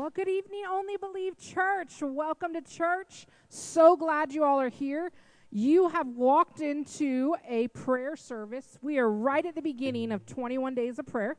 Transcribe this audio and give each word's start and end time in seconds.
Well, 0.00 0.08
good 0.08 0.30
evening, 0.30 0.62
Only 0.66 0.96
Believe 0.96 1.36
Church. 1.36 1.92
Welcome 2.00 2.54
to 2.54 2.62
church. 2.62 3.26
So 3.50 3.98
glad 3.98 4.32
you 4.32 4.44
all 4.44 4.58
are 4.58 4.70
here. 4.70 5.12
You 5.50 5.90
have 5.90 6.06
walked 6.06 6.62
into 6.62 7.36
a 7.46 7.68
prayer 7.68 8.16
service. 8.16 8.78
We 8.80 8.98
are 8.98 9.10
right 9.10 9.44
at 9.44 9.54
the 9.54 9.60
beginning 9.60 10.10
of 10.10 10.24
21 10.24 10.74
days 10.74 10.98
of 10.98 11.04
prayer. 11.04 11.36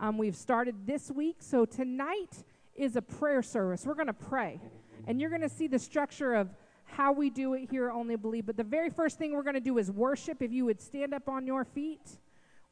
Um, 0.00 0.18
we've 0.18 0.34
started 0.34 0.84
this 0.84 1.12
week, 1.12 1.36
so 1.38 1.64
tonight 1.64 2.42
is 2.74 2.96
a 2.96 3.02
prayer 3.02 3.40
service. 3.40 3.86
We're 3.86 3.94
going 3.94 4.08
to 4.08 4.12
pray, 4.12 4.60
and 5.06 5.20
you're 5.20 5.30
going 5.30 5.42
to 5.42 5.48
see 5.48 5.68
the 5.68 5.78
structure 5.78 6.34
of 6.34 6.48
how 6.82 7.12
we 7.12 7.30
do 7.30 7.54
it 7.54 7.70
here 7.70 7.92
Only 7.92 8.16
Believe. 8.16 8.46
But 8.46 8.56
the 8.56 8.64
very 8.64 8.90
first 8.90 9.16
thing 9.16 9.30
we're 9.30 9.44
going 9.44 9.54
to 9.54 9.60
do 9.60 9.78
is 9.78 9.92
worship. 9.92 10.42
If 10.42 10.50
you 10.50 10.64
would 10.64 10.80
stand 10.80 11.14
up 11.14 11.28
on 11.28 11.46
your 11.46 11.64
feet, 11.64 12.18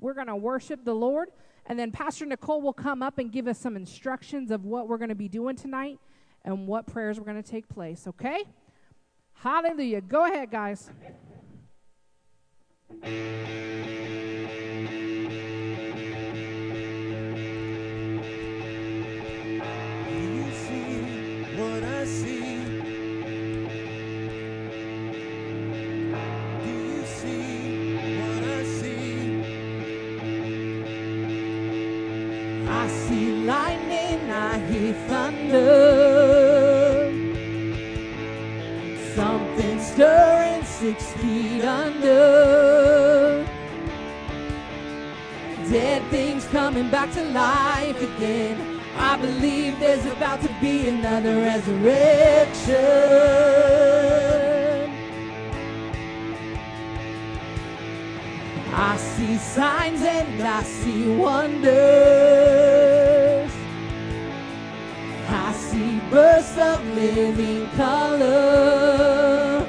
we're 0.00 0.14
going 0.14 0.26
to 0.26 0.36
worship 0.36 0.84
the 0.84 0.94
Lord. 0.94 1.28
And 1.66 1.78
then 1.78 1.92
Pastor 1.92 2.26
Nicole 2.26 2.60
will 2.60 2.72
come 2.72 3.02
up 3.02 3.18
and 3.18 3.30
give 3.30 3.46
us 3.46 3.58
some 3.58 3.76
instructions 3.76 4.50
of 4.50 4.64
what 4.64 4.88
we're 4.88 4.98
going 4.98 5.10
to 5.10 5.14
be 5.14 5.28
doing 5.28 5.56
tonight 5.56 5.98
and 6.44 6.66
what 6.66 6.86
prayers 6.86 7.18
we're 7.18 7.26
going 7.26 7.42
to 7.42 7.48
take 7.48 7.68
place, 7.68 8.06
okay? 8.08 8.44
Hallelujah. 9.34 10.00
Go 10.00 10.24
ahead, 10.24 10.50
guys. 10.50 10.90
Thunder. 35.08 36.60
Something 39.14 39.80
stirring 39.80 40.64
six 40.64 41.12
feet 41.12 41.64
under. 41.64 43.46
Dead 45.70 46.02
things 46.10 46.46
coming 46.46 46.90
back 46.90 47.12
to 47.12 47.22
life 47.30 48.00
again. 48.02 48.80
I 48.96 49.16
believe 49.16 49.78
there's 49.78 50.04
about 50.06 50.40
to 50.42 50.48
be 50.60 50.88
another 50.88 51.36
resurrection. 51.36 52.74
I 58.72 58.96
see 58.96 59.36
signs 59.36 60.02
and 60.02 60.42
I 60.42 60.62
see 60.62 61.14
wonders 61.16 62.59
burst 66.10 66.58
of 66.58 66.84
living 66.94 67.68
color. 67.70 69.64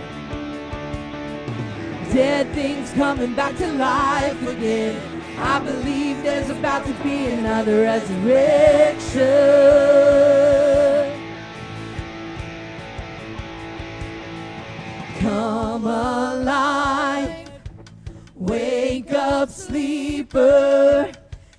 Dead 2.11 2.47
things 2.53 2.91
coming 2.93 3.33
back 3.35 3.55
to 3.57 3.71
life 3.73 4.47
again. 4.47 4.99
I 5.37 5.59
believe 5.59 6.23
there's 6.23 6.49
about 6.49 6.85
to 6.87 6.93
be 7.03 7.27
another 7.27 7.83
resurrection. 7.83 9.21
Come 15.19 15.85
alive, 15.85 17.49
wake 18.35 19.13
up, 19.13 19.49
sleeper. 19.49 21.11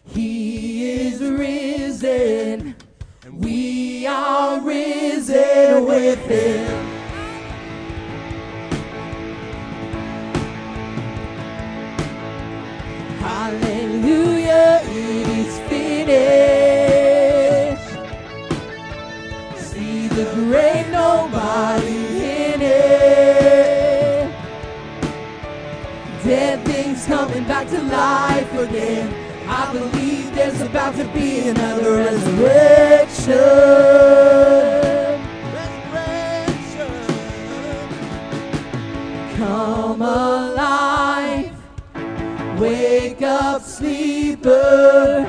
He 0.04 0.90
is 0.90 1.20
risen. 1.22 2.71
We 4.02 4.08
are 4.08 4.60
risen 4.60 5.86
with 5.86 6.26
him. 6.26 6.86
Hallelujah, 13.20 14.80
it 14.82 15.28
is 15.38 15.56
finished. 15.70 16.18
See 19.70 20.08
the 20.08 20.24
grave, 20.34 20.90
nobody 20.90 22.24
in 22.24 22.60
it. 22.60 24.32
Dead 26.24 26.64
things 26.64 27.06
coming 27.06 27.44
back 27.44 27.68
to 27.68 27.80
life 27.80 28.52
again. 28.52 29.14
I 29.46 29.72
believe 29.72 30.34
there's 30.34 30.60
about 30.60 30.96
to 30.96 31.04
be 31.12 31.48
another 31.48 31.98
resurrection. 31.98 33.11
Resurrection. 33.28 34.48
Come 39.36 40.02
alive. 40.02 41.52
Wake 42.58 43.22
up, 43.22 43.62
sleeper. 43.62 45.26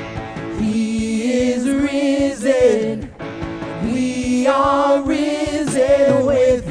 He 0.60 1.52
is 1.52 1.68
risen. 1.68 3.14
We 3.84 4.48
are 4.48 5.04
risen 5.04 6.26
with 6.26 6.63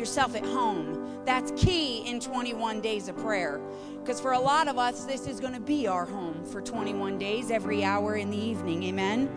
yourself 0.00 0.34
at 0.34 0.44
home. 0.44 1.22
That's 1.24 1.52
key 1.52 2.08
in 2.08 2.18
21 2.18 2.80
days 2.80 3.08
of 3.08 3.16
prayer. 3.18 3.60
Because 4.00 4.20
for 4.20 4.32
a 4.32 4.40
lot 4.40 4.66
of 4.66 4.78
us, 4.78 5.04
this 5.04 5.26
is 5.26 5.38
going 5.38 5.52
to 5.52 5.60
be 5.60 5.86
our 5.86 6.06
home 6.06 6.44
for 6.44 6.60
21 6.60 7.18
days, 7.18 7.50
every 7.50 7.84
hour 7.84 8.16
in 8.16 8.30
the 8.30 8.38
evening. 8.38 8.82
Amen. 8.84 9.28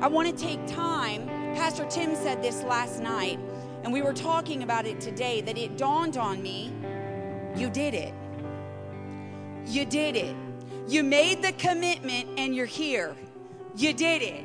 I 0.00 0.06
want 0.06 0.28
to 0.28 0.44
take 0.44 0.64
time. 0.66 1.26
Pastor 1.56 1.84
Tim 1.90 2.14
said 2.14 2.42
this 2.42 2.62
last 2.62 3.02
night, 3.02 3.38
and 3.82 3.92
we 3.92 4.00
were 4.00 4.14
talking 4.14 4.62
about 4.62 4.86
it 4.86 5.00
today 5.00 5.40
that 5.42 5.58
it 5.58 5.76
dawned 5.76 6.16
on 6.16 6.42
me 6.42 6.72
you 7.56 7.70
did 7.70 7.94
it. 7.94 8.12
You 9.64 9.86
did 9.86 10.14
it. 10.14 10.36
You 10.86 11.02
made 11.02 11.42
the 11.42 11.52
commitment 11.52 12.28
and 12.38 12.54
you're 12.54 12.66
here. 12.66 13.16
You 13.74 13.94
did 13.94 14.20
it. 14.20 14.44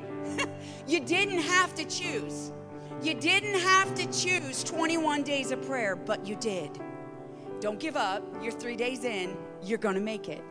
you 0.87 1.01
didn't 1.01 1.39
have 1.39 1.75
to 1.75 1.83
choose. 1.83 2.53
You 3.01 3.15
didn't 3.15 3.60
have 3.60 3.96
to 3.96 4.05
choose 4.12 4.63
21 4.63 5.24
days 5.24 5.50
of 5.50 5.65
prayer, 5.65 5.96
but 5.96 6.27
you 6.27 6.36
did. 6.36 6.79
Don't 7.60 7.79
give 7.79 7.98
up. 7.98 8.24
You're 8.43 8.51
three 8.51 8.75
days 8.75 9.05
in. 9.05 9.36
You're 9.63 9.79
going 9.79 9.96
to 9.96 10.01
make 10.01 10.29
it. 10.29 10.43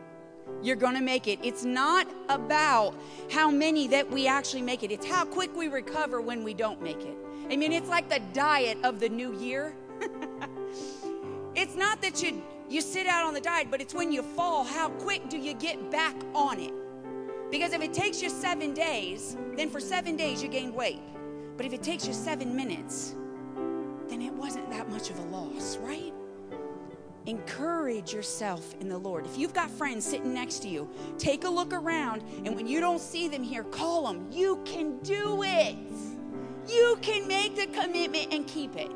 You're 0.61 0.75
going 0.75 0.95
to 0.95 1.01
make 1.01 1.27
it. 1.27 1.39
It's 1.43 1.63
not 1.63 2.07
about 2.27 2.93
how 3.31 3.49
many 3.49 3.87
that 3.87 4.11
we 4.11 4.27
actually 4.27 4.63
make 4.63 4.83
it, 4.83 4.91
it's 4.91 5.05
how 5.05 5.23
quick 5.23 5.55
we 5.55 5.69
recover 5.69 6.19
when 6.19 6.43
we 6.43 6.53
don't 6.53 6.81
make 6.81 7.01
it. 7.01 7.15
I 7.49 7.55
mean, 7.55 7.71
it's 7.71 7.87
like 7.87 8.09
the 8.09 8.19
diet 8.33 8.77
of 8.83 8.99
the 8.99 9.07
new 9.07 9.33
year. 9.39 9.73
it's 11.55 11.75
not 11.75 12.01
that 12.01 12.21
you 12.21 12.43
you 12.69 12.81
sit 12.81 13.07
out 13.07 13.25
on 13.25 13.33
the 13.33 13.41
diet, 13.41 13.67
but 13.69 13.81
it's 13.81 13.93
when 13.93 14.11
you 14.11 14.23
fall, 14.23 14.63
how 14.63 14.89
quick 14.89 15.29
do 15.29 15.37
you 15.37 15.53
get 15.53 15.91
back 15.91 16.15
on 16.33 16.59
it? 16.59 16.73
Because 17.49 17.73
if 17.73 17.81
it 17.81 17.93
takes 17.93 18.21
you 18.21 18.29
7 18.29 18.73
days, 18.73 19.35
then 19.57 19.69
for 19.69 19.81
7 19.81 20.15
days 20.15 20.41
you 20.41 20.47
gained 20.47 20.73
weight. 20.73 21.01
But 21.61 21.67
if 21.67 21.73
it 21.73 21.83
takes 21.83 22.07
you 22.07 22.13
7 22.13 22.55
minutes, 22.55 23.13
then 24.09 24.19
it 24.23 24.33
wasn't 24.33 24.67
that 24.71 24.89
much 24.89 25.11
of 25.11 25.19
a 25.19 25.25
loss, 25.25 25.77
right? 25.77 26.11
Encourage 27.27 28.11
yourself 28.11 28.73
in 28.79 28.89
the 28.89 28.97
Lord. 28.97 29.27
If 29.27 29.37
you've 29.37 29.53
got 29.53 29.69
friends 29.69 30.03
sitting 30.03 30.33
next 30.33 30.63
to 30.63 30.67
you, 30.67 30.89
take 31.19 31.43
a 31.43 31.47
look 31.47 31.71
around, 31.71 32.23
and 32.45 32.55
when 32.55 32.65
you 32.65 32.79
don't 32.79 32.99
see 32.99 33.27
them 33.27 33.43
here, 33.43 33.63
call 33.63 34.07
them. 34.07 34.25
You 34.31 34.59
can 34.65 34.97
do 35.03 35.43
it. 35.43 35.77
You 36.67 36.97
can 37.03 37.27
make 37.27 37.55
the 37.55 37.67
commitment 37.67 38.33
and 38.33 38.47
keep 38.47 38.75
it. 38.75 38.89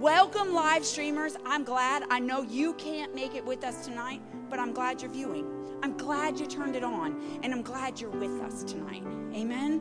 Welcome, 0.00 0.54
live 0.54 0.84
streamers. 0.84 1.36
I'm 1.46 1.62
glad. 1.62 2.02
I 2.10 2.18
know 2.18 2.42
you 2.42 2.74
can't 2.74 3.14
make 3.14 3.36
it 3.36 3.46
with 3.46 3.62
us 3.62 3.86
tonight, 3.86 4.20
but 4.50 4.58
I'm 4.58 4.72
glad 4.72 5.00
you're 5.00 5.12
viewing. 5.12 5.46
I'm 5.84 5.96
glad 5.96 6.40
you 6.40 6.46
turned 6.46 6.74
it 6.74 6.82
on, 6.82 7.40
and 7.44 7.54
I'm 7.54 7.62
glad 7.62 8.00
you're 8.00 8.10
with 8.10 8.40
us 8.40 8.64
tonight. 8.64 9.04
Amen. 9.32 9.80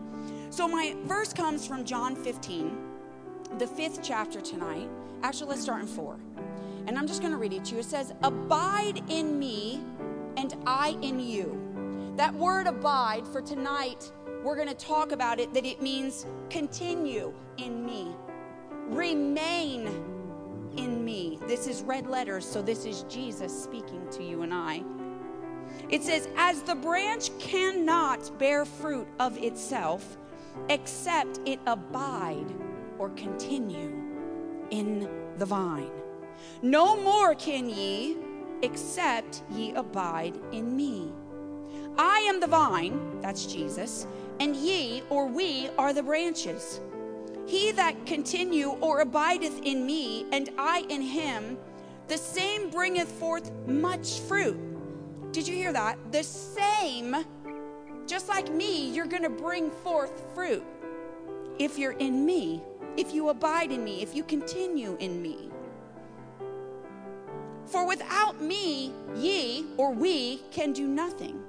So, 0.49 0.67
my 0.67 0.95
verse 1.03 1.33
comes 1.33 1.67
from 1.67 1.83
John 1.83 2.15
15, 2.15 2.77
the 3.57 3.67
fifth 3.67 3.99
chapter 4.01 4.39
tonight. 4.39 4.89
Actually, 5.21 5.49
let's 5.49 5.61
start 5.61 5.81
in 5.81 5.87
four. 5.87 6.17
And 6.87 6.97
I'm 6.97 7.05
just 7.05 7.19
going 7.19 7.33
to 7.33 7.37
read 7.37 7.51
it 7.51 7.65
to 7.65 7.73
you. 7.73 7.79
It 7.79 7.85
says, 7.85 8.13
Abide 8.23 9.03
in 9.09 9.37
me, 9.37 9.81
and 10.37 10.55
I 10.65 10.97
in 11.01 11.19
you. 11.19 12.13
That 12.15 12.33
word 12.33 12.65
abide 12.65 13.27
for 13.27 13.41
tonight, 13.41 14.11
we're 14.41 14.55
going 14.55 14.69
to 14.69 14.73
talk 14.73 15.11
about 15.11 15.39
it 15.39 15.53
that 15.53 15.65
it 15.65 15.81
means 15.81 16.25
continue 16.49 17.33
in 17.57 17.85
me, 17.85 18.15
remain 18.87 19.87
in 20.77 21.03
me. 21.03 21.39
This 21.45 21.67
is 21.67 21.81
red 21.81 22.07
letters, 22.07 22.49
so 22.49 22.61
this 22.61 22.85
is 22.85 23.03
Jesus 23.03 23.63
speaking 23.63 24.07
to 24.11 24.23
you 24.23 24.43
and 24.43 24.53
I. 24.53 24.81
It 25.89 26.03
says, 26.03 26.29
As 26.37 26.61
the 26.61 26.75
branch 26.75 27.37
cannot 27.39 28.31
bear 28.39 28.63
fruit 28.63 29.07
of 29.19 29.37
itself, 29.37 30.17
except 30.69 31.39
it 31.45 31.59
abide 31.65 32.53
or 32.99 33.09
continue 33.11 33.93
in 34.69 35.09
the 35.37 35.45
vine. 35.45 35.91
No 36.61 36.95
more 36.95 37.35
can 37.35 37.69
ye, 37.69 38.17
except 38.61 39.43
ye 39.51 39.73
abide 39.73 40.37
in 40.51 40.75
me. 40.75 41.11
I 41.97 42.19
am 42.19 42.39
the 42.39 42.47
vine, 42.47 43.21
that's 43.21 43.45
Jesus, 43.45 44.07
and 44.39 44.55
ye 44.55 45.03
or 45.09 45.27
we 45.27 45.69
are 45.77 45.93
the 45.93 46.03
branches. 46.03 46.79
He 47.47 47.71
that 47.71 48.05
continue 48.05 48.69
or 48.81 48.99
abideth 48.99 49.61
in 49.63 49.85
me, 49.85 50.25
and 50.31 50.49
I 50.57 50.85
in 50.89 51.01
him, 51.01 51.57
the 52.07 52.17
same 52.17 52.69
bringeth 52.69 53.11
forth 53.11 53.51
much 53.67 54.19
fruit. 54.21 54.57
Did 55.31 55.47
you 55.47 55.55
hear 55.55 55.73
that? 55.73 55.97
The 56.11 56.23
same, 56.23 57.15
just 58.07 58.29
like 58.29 58.51
me, 58.51 58.89
you're 58.89 59.05
going 59.05 59.23
to 59.23 59.29
bring 59.29 59.69
forth 59.69 60.23
fruit 60.33 60.63
if 61.59 61.77
you're 61.77 61.93
in 61.93 62.25
me, 62.25 62.63
if 62.95 63.13
you 63.13 63.29
abide 63.29 63.71
in 63.71 63.83
me, 63.83 64.01
if 64.01 64.15
you 64.15 64.23
continue 64.23 64.95
in 64.99 65.21
me. 65.21 65.49
For 67.65 67.85
without 67.85 68.41
me, 68.41 68.93
ye 69.15 69.65
or 69.75 69.91
we 69.91 70.37
can 70.51 70.71
do 70.71 70.87
nothing. 70.87 71.43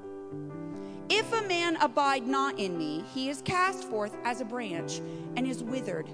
If 1.08 1.32
a 1.32 1.42
man 1.42 1.76
abide 1.76 2.26
not 2.26 2.58
in 2.58 2.76
me, 2.76 3.04
he 3.14 3.30
is 3.30 3.40
cast 3.42 3.84
forth 3.84 4.16
as 4.24 4.40
a 4.40 4.44
branch 4.44 5.00
and 5.36 5.46
is 5.46 5.62
withered. 5.62 6.08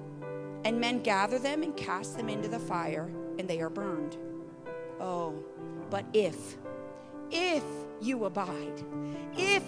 And 0.64 0.78
men 0.78 1.02
gather 1.02 1.38
them 1.38 1.62
and 1.62 1.76
cast 1.76 2.16
them 2.16 2.28
into 2.28 2.48
the 2.48 2.58
fire, 2.58 3.10
and 3.38 3.48
they 3.48 3.60
are 3.60 3.70
burned. 3.70 4.16
Oh, 5.00 5.34
but 5.90 6.04
if, 6.12 6.56
if 7.30 7.64
you 8.00 8.24
abide, 8.24 8.82
if 9.36 9.62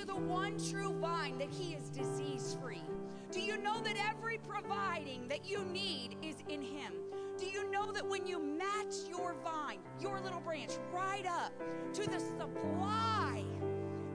life 0.00 1.76
is 1.76 1.90
disease 1.90 2.56
free? 2.60 2.82
Do 3.30 3.40
you 3.40 3.56
know 3.58 3.80
that 3.80 3.96
every 4.08 4.38
providing 4.38 5.28
that 5.28 5.48
you 5.48 5.64
need 5.64 6.16
is 6.22 6.36
in 6.48 6.62
Him? 6.62 6.92
Do 7.38 7.46
you 7.46 7.70
know 7.70 7.92
that 7.92 8.06
when 8.06 8.26
you 8.26 8.38
match 8.38 8.94
your 9.08 9.34
vine, 9.42 9.78
your 10.00 10.20
little 10.20 10.40
branch, 10.40 10.72
right 10.92 11.26
up 11.26 11.52
to 11.94 12.08
the 12.08 12.18
supply 12.18 13.44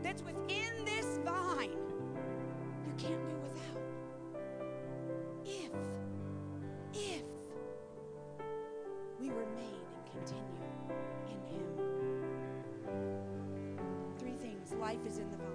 that's 0.03 0.21
within 0.21 0.85
this 0.85 1.19
vine. 1.25 1.71
He 2.97 3.07
is 15.07 15.54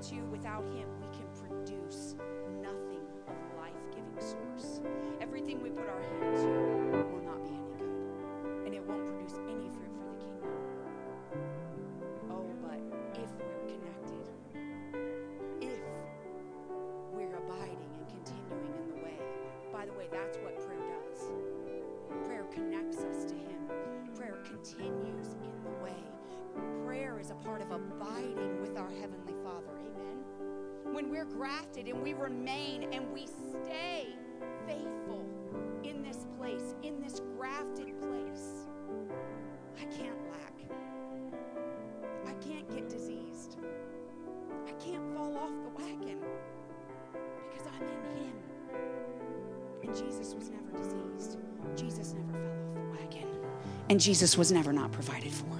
without 0.00 0.16
you, 0.16 0.24
without 0.30 0.64
Him, 0.64 0.88
we 0.98 1.06
can 1.14 1.28
produce 1.44 2.14
nothing 2.62 3.04
of 3.28 3.36
life 3.58 3.76
giving 3.90 4.16
source. 4.18 4.80
Everything 5.20 5.62
we 5.62 5.68
put 5.68 5.86
our 5.88 6.00
hands 6.00 6.40
to 6.40 6.48
will 7.12 7.22
not 7.22 7.44
be 7.44 7.50
any 7.50 7.68
good, 7.76 8.64
and 8.64 8.74
it 8.74 8.82
won't 8.88 9.04
produce 9.06 9.34
any 9.44 9.68
fruit 9.68 9.92
for 10.00 10.08
the 10.08 10.16
kingdom. 10.24 10.56
Oh, 12.30 12.46
but 12.62 12.80
if 13.20 13.28
we're 13.36 13.60
connected, 13.68 14.26
if 15.60 15.80
we're 17.12 17.36
abiding 17.36 17.92
and 17.92 18.08
continuing 18.08 18.72
in 18.80 18.88
the 18.96 19.04
way, 19.04 19.18
by 19.70 19.84
the 19.84 19.92
way, 19.92 20.08
that's 20.10 20.38
what 20.38 20.56
prayer 20.64 20.80
does. 20.96 21.28
Prayer 22.26 22.46
connects 22.50 22.98
us 22.98 23.26
to 23.26 23.34
Him, 23.34 23.68
prayer 24.16 24.38
continues 24.48 25.19
is 27.20 27.30
a 27.30 27.34
part 27.34 27.60
of 27.60 27.70
abiding 27.70 28.62
with 28.62 28.78
our 28.78 28.88
Heavenly 28.88 29.34
Father. 29.44 29.76
Amen. 29.78 30.94
When 30.94 31.10
we're 31.10 31.26
grafted 31.26 31.86
and 31.86 32.02
we 32.02 32.14
remain 32.14 32.94
and 32.94 33.12
we 33.12 33.26
stay 33.26 34.14
faithful 34.66 35.26
in 35.84 36.02
this 36.02 36.26
place, 36.38 36.74
in 36.82 36.98
this 37.02 37.20
grafted 37.36 38.00
place, 38.00 38.66
I 39.78 39.84
can't 39.84 40.16
lack. 40.30 40.54
I 42.26 42.32
can't 42.42 42.68
get 42.74 42.88
diseased. 42.88 43.58
I 44.66 44.72
can't 44.82 45.14
fall 45.14 45.36
off 45.36 45.52
the 45.62 45.84
wagon 45.84 46.20
because 47.50 47.66
I'm 47.66 47.82
in 47.82 48.24
Him. 48.24 48.34
And 49.82 49.94
Jesus 49.94 50.34
was 50.34 50.48
never 50.48 50.70
diseased. 50.72 51.36
Jesus 51.76 52.14
never 52.14 52.32
fell 52.32 52.62
off 52.62 52.74
the 52.74 53.02
wagon. 53.02 53.28
And 53.90 54.00
Jesus 54.00 54.38
was 54.38 54.50
never 54.50 54.72
not 54.72 54.90
provided 54.90 55.32
for. 55.32 55.59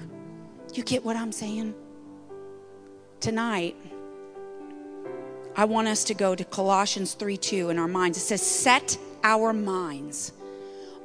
You 0.73 0.85
get 0.85 1.05
what 1.05 1.17
I'm 1.17 1.33
saying? 1.33 1.75
Tonight, 3.19 3.77
I 5.57 5.65
want 5.65 5.89
us 5.89 6.05
to 6.05 6.15
go 6.15 6.35
to 6.35 6.45
Colossians 6.45 7.15
3 7.15 7.37
2 7.37 7.71
in 7.71 7.79
our 7.79 7.89
minds. 7.89 8.17
It 8.19 8.23
says, 8.23 8.43
Set 8.43 8.97
our 9.25 9.53
minds 9.53 10.33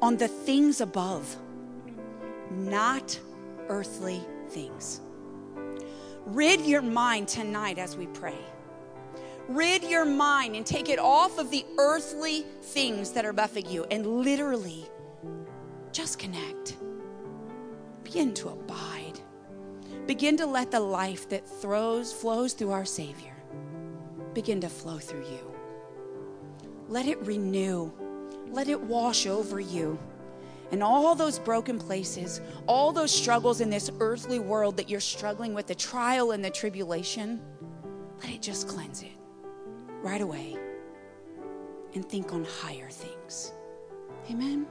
on 0.02 0.18
the 0.18 0.28
things 0.28 0.82
above, 0.82 1.36
not 2.52 3.20
earthly 3.68 4.22
things. 4.50 5.02
Rid 6.26 6.62
your 6.62 6.82
mind 6.82 7.28
tonight 7.28 7.78
as 7.78 7.98
we 7.98 8.08
pray. 8.08 8.38
Rid 9.48 9.84
your 9.84 10.06
mind 10.06 10.56
and 10.56 10.66
take 10.66 10.90
it 10.90 11.00
off 11.00 11.38
of 11.38 11.52
the 11.52 11.66
earthly 11.78 12.46
things 12.62 13.12
that 13.12 13.26
are 13.26 13.34
buffing 13.34 13.70
you 13.70 13.86
and 13.86 14.06
literally 14.06 14.86
just 15.92 16.18
connect. 16.18 16.78
Begin 18.04 18.34
to 18.36 18.50
abide. 18.50 19.05
Begin 20.08 20.38
to 20.38 20.46
let 20.46 20.72
the 20.72 20.80
life 20.80 21.28
that 21.30 21.48
throws, 21.48 22.14
flows 22.14 22.54
through 22.54 22.72
our 22.72 22.86
Savior 22.86 23.36
begin 24.36 24.62
to 24.62 24.70
flow 24.70 25.00
through 25.00 25.24
you. 25.24 25.52
Let 26.88 27.08
it 27.08 27.20
renew, 27.22 27.92
let 28.52 28.68
it 28.68 28.80
wash 28.80 29.26
over 29.26 29.60
you. 29.60 29.98
And 30.72 30.84
all 30.84 31.16
those 31.16 31.40
broken 31.40 31.80
places, 31.80 32.42
all 32.68 32.92
those 32.92 33.12
struggles 33.12 33.62
in 33.62 33.70
this 33.70 33.90
earthly 34.00 34.40
world 34.40 34.78
that 34.78 34.90
you're 34.90 35.00
struggling 35.00 35.54
with, 35.54 35.68
the 35.68 35.76
trial 35.76 36.32
and 36.32 36.44
the 36.44 36.50
tribulation, 36.50 37.42
let 38.22 38.32
it 38.32 38.42
just 38.42 38.68
cleanse 38.68 39.02
it 39.02 39.12
right 40.02 40.22
away 40.22 40.56
and 41.94 42.08
think 42.08 42.34
on 42.34 42.46
higher 42.62 42.90
things. 42.90 43.54
Amen. 44.30 44.68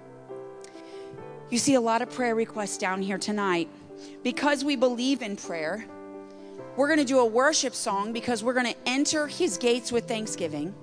You 1.50 1.58
see 1.58 1.74
a 1.74 1.80
lot 1.80 2.02
of 2.02 2.10
prayer 2.10 2.34
requests 2.34 2.76
down 2.76 3.00
here 3.00 3.18
tonight. 3.18 3.68
Because 4.22 4.64
we 4.64 4.76
believe 4.76 5.22
in 5.22 5.36
prayer, 5.36 5.86
we're 6.76 6.88
going 6.88 6.98
to 6.98 7.04
do 7.04 7.20
a 7.20 7.26
worship 7.26 7.74
song 7.74 8.12
because 8.12 8.42
we're 8.42 8.54
going 8.54 8.72
to 8.72 8.78
enter 8.86 9.26
his 9.26 9.58
gates 9.58 9.92
with 9.92 10.08
thanksgiving 10.08 10.74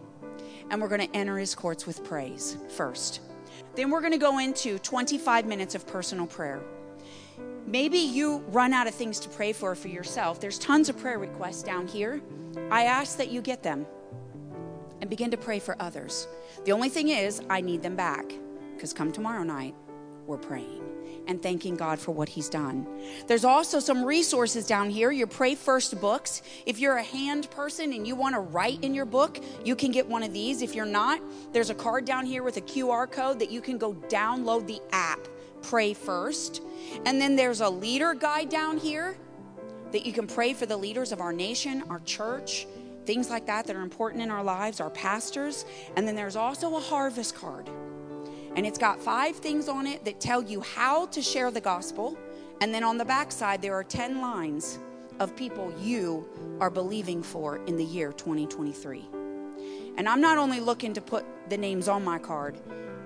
and 0.69 0.81
we're 0.81 0.87
going 0.87 1.05
to 1.05 1.15
enter 1.15 1.37
his 1.37 1.53
courts 1.53 1.85
with 1.85 2.03
praise 2.03 2.57
first. 2.69 3.19
Then 3.75 3.89
we're 3.89 3.99
going 3.99 4.13
to 4.13 4.17
go 4.17 4.39
into 4.39 4.79
25 4.79 5.45
minutes 5.45 5.75
of 5.75 5.85
personal 5.85 6.27
prayer. 6.27 6.61
Maybe 7.65 7.97
you 7.97 8.37
run 8.47 8.73
out 8.73 8.87
of 8.87 8.95
things 8.95 9.19
to 9.21 9.29
pray 9.29 9.53
for 9.53 9.75
for 9.75 9.87
yourself. 9.87 10.39
There's 10.39 10.57
tons 10.57 10.89
of 10.89 10.97
prayer 10.97 11.19
requests 11.19 11.63
down 11.63 11.87
here. 11.87 12.21
I 12.69 12.85
ask 12.85 13.17
that 13.17 13.29
you 13.29 13.41
get 13.41 13.63
them 13.63 13.85
and 15.01 15.09
begin 15.09 15.31
to 15.31 15.37
pray 15.37 15.59
for 15.59 15.75
others. 15.81 16.27
The 16.65 16.71
only 16.71 16.89
thing 16.89 17.09
is, 17.09 17.41
I 17.49 17.61
need 17.61 17.81
them 17.81 17.95
back 17.95 18.33
because 18.75 18.93
come 18.93 19.11
tomorrow 19.11 19.43
night, 19.43 19.75
we're 20.25 20.37
praying 20.37 20.80
and 21.27 21.41
thanking 21.41 21.75
God 21.75 21.99
for 21.99 22.11
what 22.11 22.29
He's 22.29 22.49
done. 22.49 22.87
There's 23.27 23.45
also 23.45 23.79
some 23.79 24.03
resources 24.03 24.65
down 24.65 24.89
here, 24.89 25.11
your 25.11 25.27
Pray 25.27 25.55
First 25.55 25.99
books. 25.99 26.41
If 26.65 26.79
you're 26.79 26.97
a 26.97 27.03
hand 27.03 27.49
person 27.51 27.93
and 27.93 28.07
you 28.07 28.15
want 28.15 28.35
to 28.35 28.41
write 28.41 28.83
in 28.83 28.93
your 28.93 29.05
book, 29.05 29.39
you 29.63 29.75
can 29.75 29.91
get 29.91 30.07
one 30.07 30.23
of 30.23 30.33
these. 30.33 30.61
If 30.61 30.75
you're 30.75 30.85
not, 30.85 31.21
there's 31.53 31.69
a 31.69 31.75
card 31.75 32.05
down 32.05 32.25
here 32.25 32.43
with 32.43 32.57
a 32.57 32.61
QR 32.61 33.11
code 33.11 33.39
that 33.39 33.51
you 33.51 33.61
can 33.61 33.77
go 33.77 33.93
download 33.93 34.67
the 34.67 34.81
app, 34.91 35.27
Pray 35.61 35.93
First. 35.93 36.61
And 37.05 37.21
then 37.21 37.35
there's 37.35 37.61
a 37.61 37.69
leader 37.69 38.13
guide 38.13 38.49
down 38.49 38.77
here 38.77 39.17
that 39.91 40.05
you 40.05 40.13
can 40.13 40.27
pray 40.27 40.53
for 40.53 40.65
the 40.65 40.77
leaders 40.77 41.11
of 41.11 41.21
our 41.21 41.33
nation, 41.33 41.83
our 41.89 41.99
church, 42.01 42.65
things 43.05 43.29
like 43.29 43.45
that 43.47 43.67
that 43.67 43.75
are 43.75 43.81
important 43.81 44.21
in 44.21 44.31
our 44.31 44.43
lives, 44.43 44.79
our 44.79 44.89
pastors. 44.89 45.65
And 45.95 46.07
then 46.07 46.15
there's 46.15 46.35
also 46.35 46.75
a 46.75 46.79
harvest 46.79 47.35
card 47.35 47.69
and 48.55 48.65
it's 48.65 48.77
got 48.77 48.99
five 48.99 49.35
things 49.35 49.69
on 49.69 49.87
it 49.87 50.03
that 50.05 50.19
tell 50.19 50.43
you 50.43 50.61
how 50.61 51.05
to 51.07 51.21
share 51.21 51.51
the 51.51 51.61
gospel. 51.61 52.17
And 52.59 52.73
then 52.73 52.83
on 52.83 52.97
the 52.97 53.05
back 53.05 53.31
side, 53.31 53.61
there 53.61 53.73
are 53.73 53.83
10 53.83 54.21
lines 54.21 54.79
of 55.19 55.35
people 55.35 55.73
you 55.79 56.27
are 56.59 56.69
believing 56.69 57.23
for 57.23 57.57
in 57.65 57.77
the 57.77 57.83
year 57.83 58.11
2023. 58.11 59.07
And 59.97 60.07
I'm 60.07 60.21
not 60.21 60.37
only 60.37 60.59
looking 60.59 60.93
to 60.93 61.01
put 61.01 61.25
the 61.49 61.57
names 61.57 61.87
on 61.87 62.03
my 62.03 62.19
card, 62.19 62.57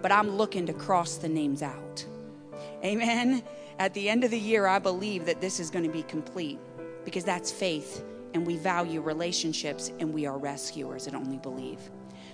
but 0.02 0.12
I'm 0.12 0.30
looking 0.30 0.66
to 0.68 0.74
cross 0.74 1.18
the 1.18 1.30
names 1.30 1.62
out. 1.62 2.06
Amen. 2.84 3.44
At 3.80 3.94
the 3.94 4.10
end 4.10 4.24
of 4.24 4.32
the 4.32 4.40
year, 4.40 4.68
I 4.68 4.80
believe 4.80 5.26
that 5.26 5.42
this 5.42 5.60
is 5.60 5.70
going 5.70 5.86
to 5.86 5.92
be 5.92 6.04
complete 6.04 6.60
because 7.04 7.24
that's 7.24 7.52
faith 7.52 8.04
and 8.34 8.46
we 8.46 8.58
value 8.58 9.02
relationships 9.02 9.92
and 10.00 10.14
we 10.14 10.26
are 10.26 10.38
rescuers 10.38 11.08
and 11.08 11.16
only 11.16 11.38
believe. 11.38 11.80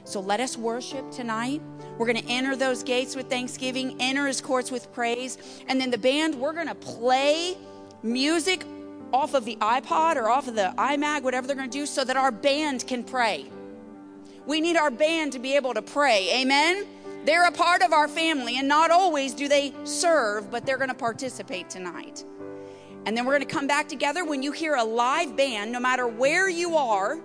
So 0.03 0.19
let 0.19 0.39
us 0.39 0.57
worship 0.57 1.11
tonight. 1.11 1.61
We're 1.97 2.07
going 2.07 2.23
to 2.23 2.29
enter 2.29 2.55
those 2.55 2.83
gates 2.83 3.15
with 3.15 3.29
thanksgiving, 3.29 3.95
enter 3.99 4.27
his 4.27 4.41
courts 4.41 4.71
with 4.71 4.91
praise. 4.93 5.37
And 5.67 5.79
then 5.79 5.91
the 5.91 5.97
band, 5.97 6.35
we're 6.35 6.53
going 6.53 6.67
to 6.67 6.75
play 6.75 7.57
music 8.03 8.65
off 9.13 9.33
of 9.33 9.45
the 9.45 9.57
iPod 9.57 10.15
or 10.15 10.29
off 10.29 10.47
of 10.47 10.55
the 10.55 10.73
iMac, 10.77 11.21
whatever 11.21 11.45
they're 11.45 11.55
going 11.55 11.69
to 11.69 11.77
do, 11.77 11.85
so 11.85 12.03
that 12.03 12.17
our 12.17 12.31
band 12.31 12.87
can 12.87 13.03
pray. 13.03 13.45
We 14.45 14.61
need 14.61 14.77
our 14.77 14.89
band 14.89 15.33
to 15.33 15.39
be 15.39 15.55
able 15.55 15.73
to 15.73 15.81
pray. 15.81 16.41
Amen? 16.41 16.87
They're 17.25 17.47
a 17.47 17.51
part 17.51 17.83
of 17.83 17.93
our 17.93 18.07
family, 18.07 18.57
and 18.57 18.67
not 18.67 18.89
always 18.89 19.33
do 19.33 19.47
they 19.47 19.73
serve, 19.83 20.49
but 20.49 20.65
they're 20.65 20.77
going 20.77 20.89
to 20.89 20.95
participate 20.95 21.69
tonight. 21.69 22.25
And 23.05 23.15
then 23.15 23.25
we're 23.25 23.37
going 23.37 23.47
to 23.47 23.53
come 23.53 23.67
back 23.67 23.87
together 23.87 24.25
when 24.25 24.41
you 24.41 24.51
hear 24.51 24.75
a 24.75 24.83
live 24.83 25.35
band, 25.35 25.71
no 25.71 25.79
matter 25.79 26.07
where 26.07 26.49
you 26.49 26.75
are 26.75 27.19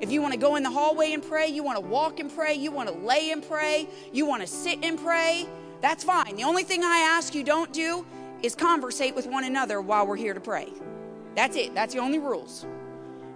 if 0.00 0.12
you 0.12 0.20
want 0.20 0.34
to 0.34 0.38
go 0.38 0.56
in 0.56 0.62
the 0.62 0.70
hallway 0.70 1.12
and 1.12 1.22
pray, 1.22 1.48
you 1.48 1.62
want 1.62 1.78
to 1.78 1.84
walk 1.84 2.20
and 2.20 2.34
pray, 2.34 2.54
you 2.54 2.70
want 2.70 2.88
to 2.88 2.94
lay 2.94 3.30
and 3.30 3.46
pray, 3.46 3.88
you 4.12 4.26
want 4.26 4.42
to 4.42 4.46
sit 4.46 4.84
and 4.84 4.98
pray, 4.98 5.48
that's 5.80 6.04
fine. 6.04 6.36
The 6.36 6.44
only 6.44 6.64
thing 6.64 6.84
I 6.84 6.98
ask 6.98 7.34
you 7.34 7.44
don't 7.44 7.72
do 7.72 8.04
is 8.42 8.54
conversate 8.54 9.14
with 9.14 9.26
one 9.26 9.44
another 9.44 9.80
while 9.80 10.06
we're 10.06 10.16
here 10.16 10.34
to 10.34 10.40
pray. 10.40 10.68
That's 11.34 11.56
it. 11.56 11.74
That's 11.74 11.94
the 11.94 12.00
only 12.00 12.18
rules. 12.18 12.66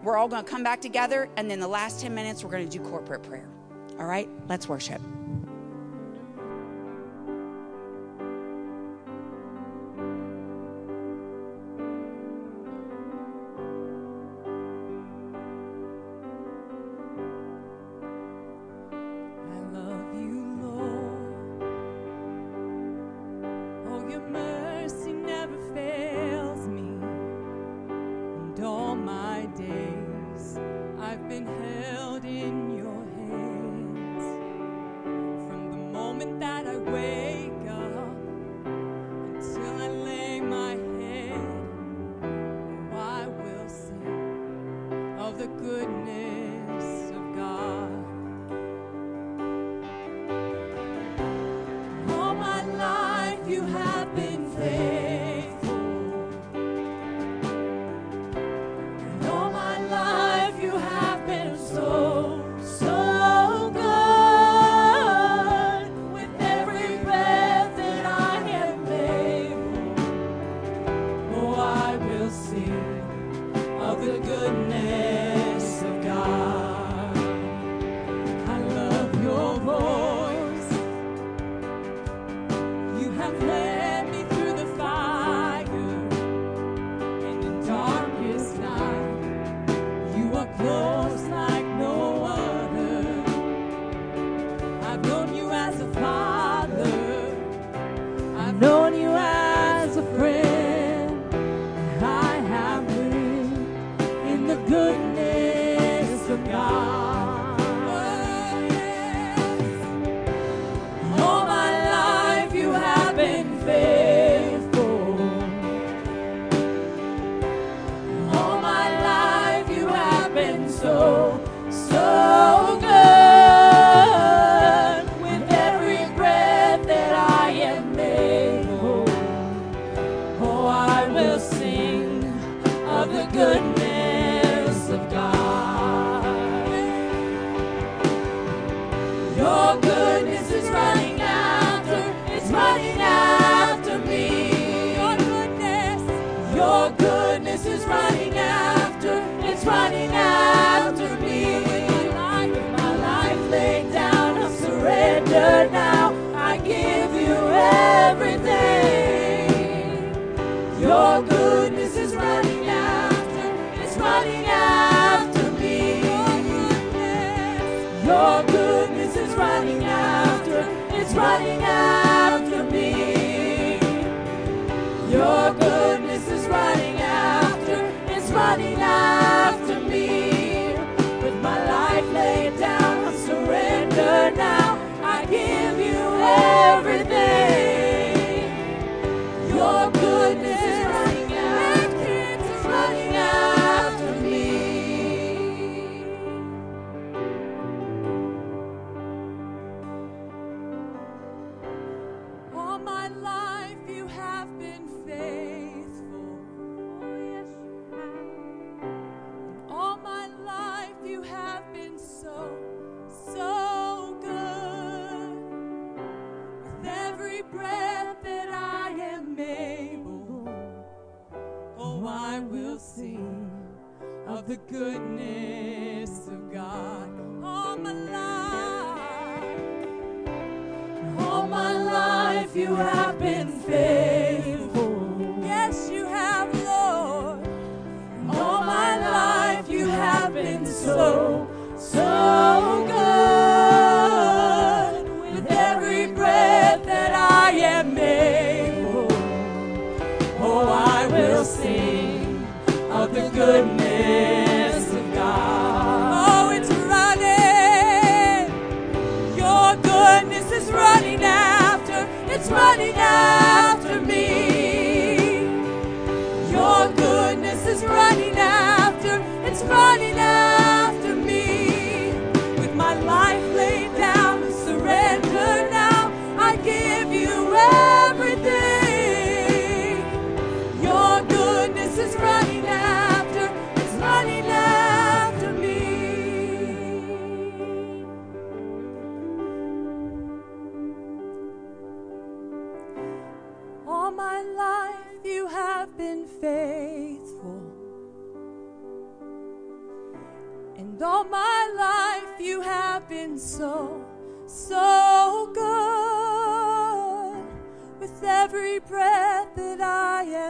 We're 0.02 0.16
all 0.16 0.28
going 0.28 0.44
to 0.44 0.50
come 0.50 0.62
back 0.62 0.80
together, 0.80 1.28
and 1.36 1.50
then 1.50 1.60
the 1.60 1.68
last 1.68 2.00
10 2.00 2.14
minutes, 2.14 2.42
we're 2.42 2.50
going 2.50 2.68
to 2.68 2.78
do 2.78 2.82
corporate 2.82 3.22
prayer. 3.22 3.46
All 3.98 4.06
right? 4.06 4.28
Let's 4.48 4.68
worship. 4.68 5.00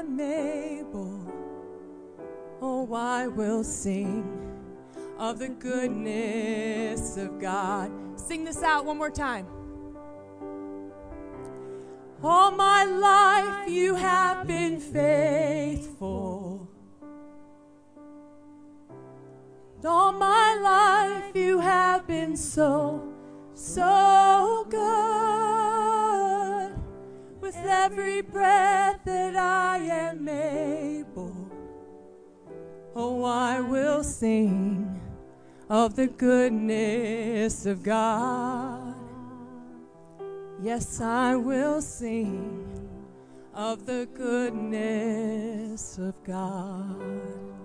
Mabel. 0.02 1.32
Oh, 2.62 2.92
I 2.92 3.26
will 3.26 3.64
sing 3.64 4.24
of 5.18 5.38
the 5.38 5.48
goodness 5.48 7.16
of 7.16 7.40
God. 7.40 7.90
Sing 8.16 8.44
this 8.44 8.62
out 8.62 8.84
one 8.84 8.98
more 8.98 9.10
time. 9.10 9.46
All 12.22 12.50
my 12.50 12.84
life 12.84 13.68
you 13.68 13.94
have 13.94 14.46
been 14.46 14.78
faithful. 14.78 16.68
All 19.84 20.12
my 20.12 20.54
life 20.56 21.34
you 21.34 21.60
have 21.60 22.06
been 22.06 22.36
so, 22.36 23.02
so 23.54 24.66
good 24.68 25.79
with 27.50 27.66
every 27.66 28.20
breath 28.20 29.00
that 29.04 29.34
I 29.34 29.78
am 29.78 30.28
able. 30.28 31.34
Oh, 32.94 33.24
I 33.24 33.60
will 33.60 34.04
sing 34.04 35.00
of 35.68 35.96
the 35.96 36.06
goodness 36.06 37.66
of 37.66 37.82
God. 37.82 38.94
Yes, 40.62 41.00
I 41.00 41.34
will 41.34 41.82
sing 41.82 42.68
of 43.52 43.84
the 43.84 44.06
goodness 44.14 45.98
of 45.98 46.14
God. 46.22 47.59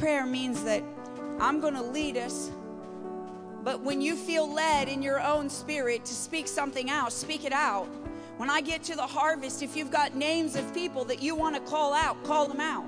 Prayer 0.00 0.24
means 0.24 0.64
that 0.64 0.82
I'm 1.38 1.60
going 1.60 1.74
to 1.74 1.82
lead 1.82 2.16
us, 2.16 2.50
but 3.62 3.82
when 3.82 4.00
you 4.00 4.16
feel 4.16 4.50
led 4.52 4.88
in 4.88 5.02
your 5.02 5.20
own 5.20 5.50
spirit 5.50 6.06
to 6.06 6.14
speak 6.14 6.48
something 6.48 6.88
out, 6.88 7.12
speak 7.12 7.44
it 7.44 7.52
out. 7.52 7.86
When 8.38 8.48
I 8.48 8.62
get 8.62 8.82
to 8.84 8.96
the 8.96 9.06
harvest, 9.06 9.62
if 9.62 9.76
you've 9.76 9.90
got 9.90 10.14
names 10.14 10.56
of 10.56 10.72
people 10.72 11.04
that 11.04 11.22
you 11.22 11.34
want 11.34 11.54
to 11.54 11.60
call 11.60 11.92
out, 11.92 12.24
call 12.24 12.48
them 12.48 12.60
out. 12.60 12.86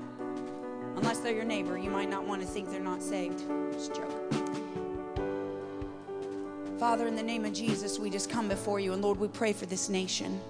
Unless 0.95 1.19
they're 1.19 1.35
your 1.35 1.45
neighbor, 1.45 1.77
you 1.77 1.91
might 1.91 2.09
not 2.09 2.25
want 2.25 2.41
to 2.41 2.47
think 2.47 2.71
they're 2.71 2.79
not 2.79 3.03
saved. 3.03 3.43
Just 3.73 3.93
joke. 3.93 4.33
Father, 6.79 7.07
in 7.07 7.15
the 7.15 7.23
name 7.23 7.45
of 7.45 7.53
Jesus, 7.53 7.99
we 7.99 8.09
just 8.09 8.29
come 8.29 8.49
before 8.49 8.79
you. 8.79 8.93
And 8.93 9.03
Lord, 9.03 9.19
we 9.19 9.27
pray 9.27 9.53
for 9.53 9.67
this 9.67 9.87
nation. 9.87 10.41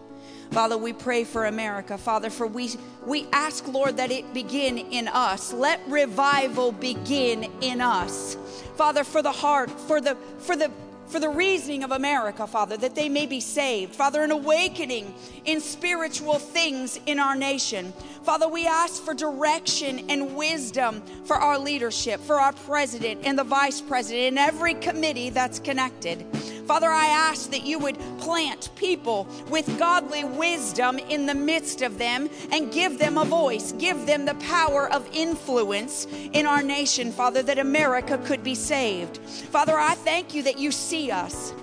Father, 0.51 0.77
we 0.77 0.93
pray 0.93 1.23
for 1.23 1.45
America. 1.45 1.97
Father, 1.97 2.29
for 2.29 2.47
we 2.47 2.71
we 3.05 3.27
ask, 3.31 3.67
Lord, 3.67 3.97
that 3.97 4.11
it 4.11 4.33
begin 4.33 4.77
in 4.77 5.07
us. 5.07 5.53
Let 5.53 5.81
revival 5.87 6.71
begin 6.71 7.51
in 7.61 7.81
us. 7.81 8.37
Father, 8.75 9.03
for 9.03 9.21
the 9.21 9.31
heart, 9.31 9.69
for 9.71 9.99
the 9.99 10.15
for 10.39 10.55
the 10.55 10.71
for 11.07 11.19
the 11.19 11.29
reasoning 11.29 11.83
of 11.83 11.91
America, 11.91 12.47
Father, 12.47 12.75
that 12.77 12.95
they 12.95 13.09
may 13.09 13.25
be 13.25 13.39
saved. 13.39 13.93
Father, 13.93 14.23
an 14.23 14.31
awakening 14.31 15.13
in 15.45 15.61
spiritual 15.61 16.39
things 16.39 16.99
in 17.05 17.19
our 17.19 17.35
nation. 17.35 17.93
Father, 18.23 18.47
we 18.47 18.65
ask 18.65 19.03
for 19.03 19.13
direction 19.13 20.09
and 20.09 20.33
wisdom 20.35 21.01
for 21.25 21.35
our 21.35 21.59
leadership, 21.59 22.21
for 22.21 22.39
our 22.39 22.53
president 22.53 23.19
and 23.25 23.37
the 23.37 23.43
vice 23.43 23.81
president, 23.81 24.27
and 24.27 24.39
every 24.39 24.75
committee 24.75 25.29
that's 25.29 25.59
connected. 25.59 26.25
Father, 26.65 26.89
I 26.89 27.07
ask 27.07 27.51
that 27.51 27.65
you 27.65 27.79
would 27.79 27.99
plant 28.19 28.69
people 28.77 29.27
with 29.49 29.77
godly 29.77 30.23
wisdom 30.23 30.99
in 30.99 31.25
the 31.25 31.35
midst 31.35 31.81
of 31.81 31.97
them 31.97 32.29
and 32.53 32.71
give 32.71 32.97
them 32.97 33.17
a 33.17 33.25
voice, 33.25 33.73
give 33.73 34.05
them 34.05 34.23
the 34.23 34.35
power 34.35 34.89
of 34.89 35.05
influence 35.13 36.07
in 36.31 36.45
our 36.45 36.63
nation, 36.63 37.11
Father, 37.11 37.43
that 37.43 37.59
America 37.59 38.17
could 38.19 38.41
be 38.41 38.55
saved. 38.55 39.17
Father, 39.17 39.77
I 39.77 39.95
thank 39.95 40.33
you 40.33 40.43
that 40.43 40.57
you 40.57 40.71
see 40.71 41.11
us. 41.11 41.53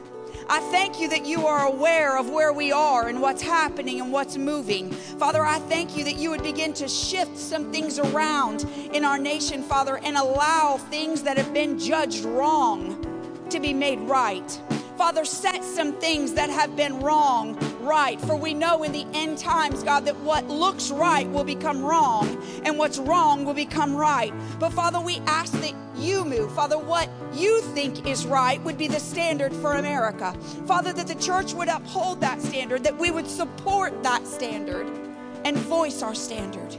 I 0.52 0.58
thank 0.58 0.98
you 0.98 1.08
that 1.10 1.26
you 1.26 1.46
are 1.46 1.68
aware 1.68 2.18
of 2.18 2.28
where 2.28 2.52
we 2.52 2.72
are 2.72 3.06
and 3.06 3.22
what's 3.22 3.40
happening 3.40 4.00
and 4.00 4.12
what's 4.12 4.36
moving. 4.36 4.90
Father, 4.90 5.46
I 5.46 5.60
thank 5.60 5.96
you 5.96 6.02
that 6.02 6.16
you 6.16 6.28
would 6.30 6.42
begin 6.42 6.72
to 6.72 6.88
shift 6.88 7.38
some 7.38 7.70
things 7.70 8.00
around 8.00 8.64
in 8.92 9.04
our 9.04 9.16
nation, 9.16 9.62
Father, 9.62 9.98
and 9.98 10.16
allow 10.16 10.76
things 10.76 11.22
that 11.22 11.38
have 11.38 11.54
been 11.54 11.78
judged 11.78 12.24
wrong 12.24 13.46
to 13.48 13.60
be 13.60 13.72
made 13.72 14.00
right. 14.00 14.50
Father, 14.98 15.24
set 15.24 15.62
some 15.62 15.92
things 15.92 16.32
that 16.32 16.50
have 16.50 16.74
been 16.74 16.98
wrong 16.98 17.54
right. 17.80 18.20
For 18.20 18.36
we 18.36 18.54
know 18.54 18.82
in 18.82 18.92
the 18.92 19.06
end 19.14 19.38
times, 19.38 19.82
God, 19.82 20.04
that 20.06 20.16
what 20.20 20.48
looks 20.48 20.90
right 20.90 21.28
will 21.28 21.44
become 21.44 21.82
wrong 21.82 22.42
and 22.64 22.78
what's 22.78 22.98
wrong 22.98 23.44
will 23.44 23.54
become 23.54 23.94
right. 23.96 24.32
But 24.58 24.72
Father, 24.72 25.00
we 25.00 25.18
ask 25.26 25.52
that 25.60 25.74
you 25.96 26.24
move. 26.24 26.52
Father, 26.54 26.78
what 26.78 27.08
you 27.34 27.60
think 27.74 28.06
is 28.06 28.26
right 28.26 28.62
would 28.62 28.78
be 28.78 28.88
the 28.88 29.00
standard 29.00 29.52
for 29.54 29.74
America. 29.74 30.32
Father, 30.66 30.92
that 30.92 31.06
the 31.06 31.14
church 31.16 31.52
would 31.54 31.68
uphold 31.68 32.20
that 32.20 32.40
standard, 32.40 32.82
that 32.84 32.98
we 32.98 33.10
would 33.10 33.26
support 33.26 34.02
that 34.02 34.26
standard 34.26 34.86
and 35.44 35.56
voice 35.56 36.02
our 36.02 36.14
standard 36.14 36.76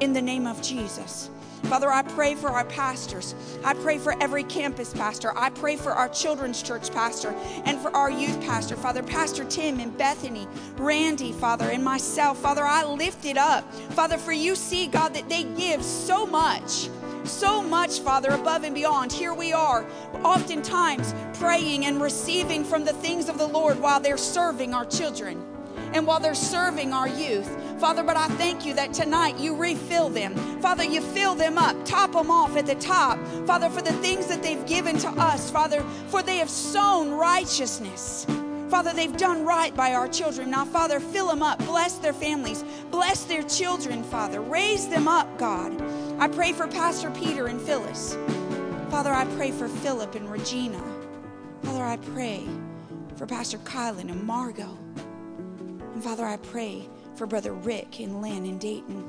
in 0.00 0.12
the 0.12 0.22
name 0.22 0.46
of 0.46 0.60
Jesus. 0.62 1.30
Father, 1.64 1.90
I 1.90 2.02
pray 2.02 2.34
for 2.34 2.48
our 2.50 2.64
pastors. 2.64 3.34
I 3.64 3.74
pray 3.74 3.98
for 3.98 4.20
every 4.22 4.44
campus 4.44 4.92
pastor. 4.92 5.36
I 5.36 5.50
pray 5.50 5.76
for 5.76 5.92
our 5.92 6.08
children's 6.08 6.62
church 6.62 6.90
pastor 6.92 7.34
and 7.64 7.80
for 7.80 7.94
our 7.96 8.10
youth 8.10 8.40
pastor. 8.42 8.76
Father, 8.76 9.02
Pastor 9.02 9.44
Tim 9.44 9.80
and 9.80 9.96
Bethany, 9.96 10.46
Randy, 10.76 11.32
Father, 11.32 11.70
and 11.70 11.82
myself. 11.82 12.38
Father, 12.38 12.64
I 12.64 12.84
lift 12.84 13.24
it 13.24 13.38
up. 13.38 13.72
Father, 13.92 14.18
for 14.18 14.32
you 14.32 14.54
see, 14.54 14.86
God, 14.86 15.14
that 15.14 15.28
they 15.28 15.44
give 15.44 15.82
so 15.82 16.26
much 16.26 16.88
so 17.26 17.62
much, 17.62 18.00
Father, 18.00 18.28
above 18.28 18.64
and 18.64 18.74
beyond. 18.74 19.10
Here 19.10 19.32
we 19.32 19.54
are, 19.54 19.86
oftentimes 20.22 21.14
praying 21.38 21.86
and 21.86 22.00
receiving 22.00 22.64
from 22.64 22.84
the 22.84 22.92
things 22.92 23.30
of 23.30 23.38
the 23.38 23.46
Lord 23.46 23.80
while 23.80 23.98
they're 23.98 24.18
serving 24.18 24.74
our 24.74 24.84
children 24.84 25.42
and 25.94 26.06
while 26.06 26.20
they're 26.20 26.34
serving 26.34 26.92
our 26.92 27.08
youth. 27.08 27.48
Father, 27.80 28.02
but 28.02 28.16
I 28.16 28.26
thank 28.28 28.66
you 28.66 28.74
that 28.74 28.92
tonight 28.92 29.38
you 29.38 29.56
refill 29.56 30.10
them. 30.10 30.34
Father, 30.60 30.84
you 30.84 31.00
fill 31.00 31.34
them 31.34 31.56
up, 31.56 31.82
top 31.84 32.12
them 32.12 32.30
off 32.30 32.56
at 32.56 32.66
the 32.66 32.74
top. 32.74 33.18
Father, 33.46 33.70
for 33.70 33.80
the 33.80 33.92
things 33.94 34.26
that 34.26 34.42
they've 34.42 34.66
given 34.66 34.98
to 34.98 35.08
us, 35.08 35.50
Father, 35.50 35.82
for 36.08 36.22
they 36.22 36.38
have 36.38 36.50
sown 36.50 37.12
righteousness. 37.12 38.26
Father, 38.68 38.92
they've 38.92 39.16
done 39.16 39.44
right 39.44 39.74
by 39.76 39.94
our 39.94 40.08
children. 40.08 40.50
Now, 40.50 40.64
Father, 40.64 40.98
fill 40.98 41.28
them 41.28 41.42
up. 41.42 41.58
Bless 41.64 41.98
their 41.98 42.12
families. 42.12 42.64
Bless 42.90 43.24
their 43.24 43.42
children, 43.42 44.02
Father. 44.02 44.40
Raise 44.40 44.88
them 44.88 45.06
up, 45.06 45.38
God. 45.38 45.80
I 46.18 46.26
pray 46.26 46.52
for 46.52 46.66
Pastor 46.66 47.10
Peter 47.10 47.46
and 47.46 47.60
Phyllis. 47.60 48.16
Father, 48.90 49.12
I 49.12 49.26
pray 49.36 49.52
for 49.52 49.68
Philip 49.68 50.16
and 50.16 50.30
Regina. 50.30 50.82
Father, 51.62 51.84
I 51.84 51.98
pray 51.98 52.44
for 53.16 53.26
Pastor 53.26 53.58
Kylan 53.58 54.10
and 54.10 54.24
Margot. 54.24 54.76
And 55.94 56.02
Father, 56.02 56.26
I 56.26 56.36
pray 56.38 56.88
for 57.14 57.26
Brother 57.26 57.52
Rick 57.52 58.00
and 58.00 58.20
Lynn 58.20 58.44
and 58.46 58.60
Dayton. 58.60 59.04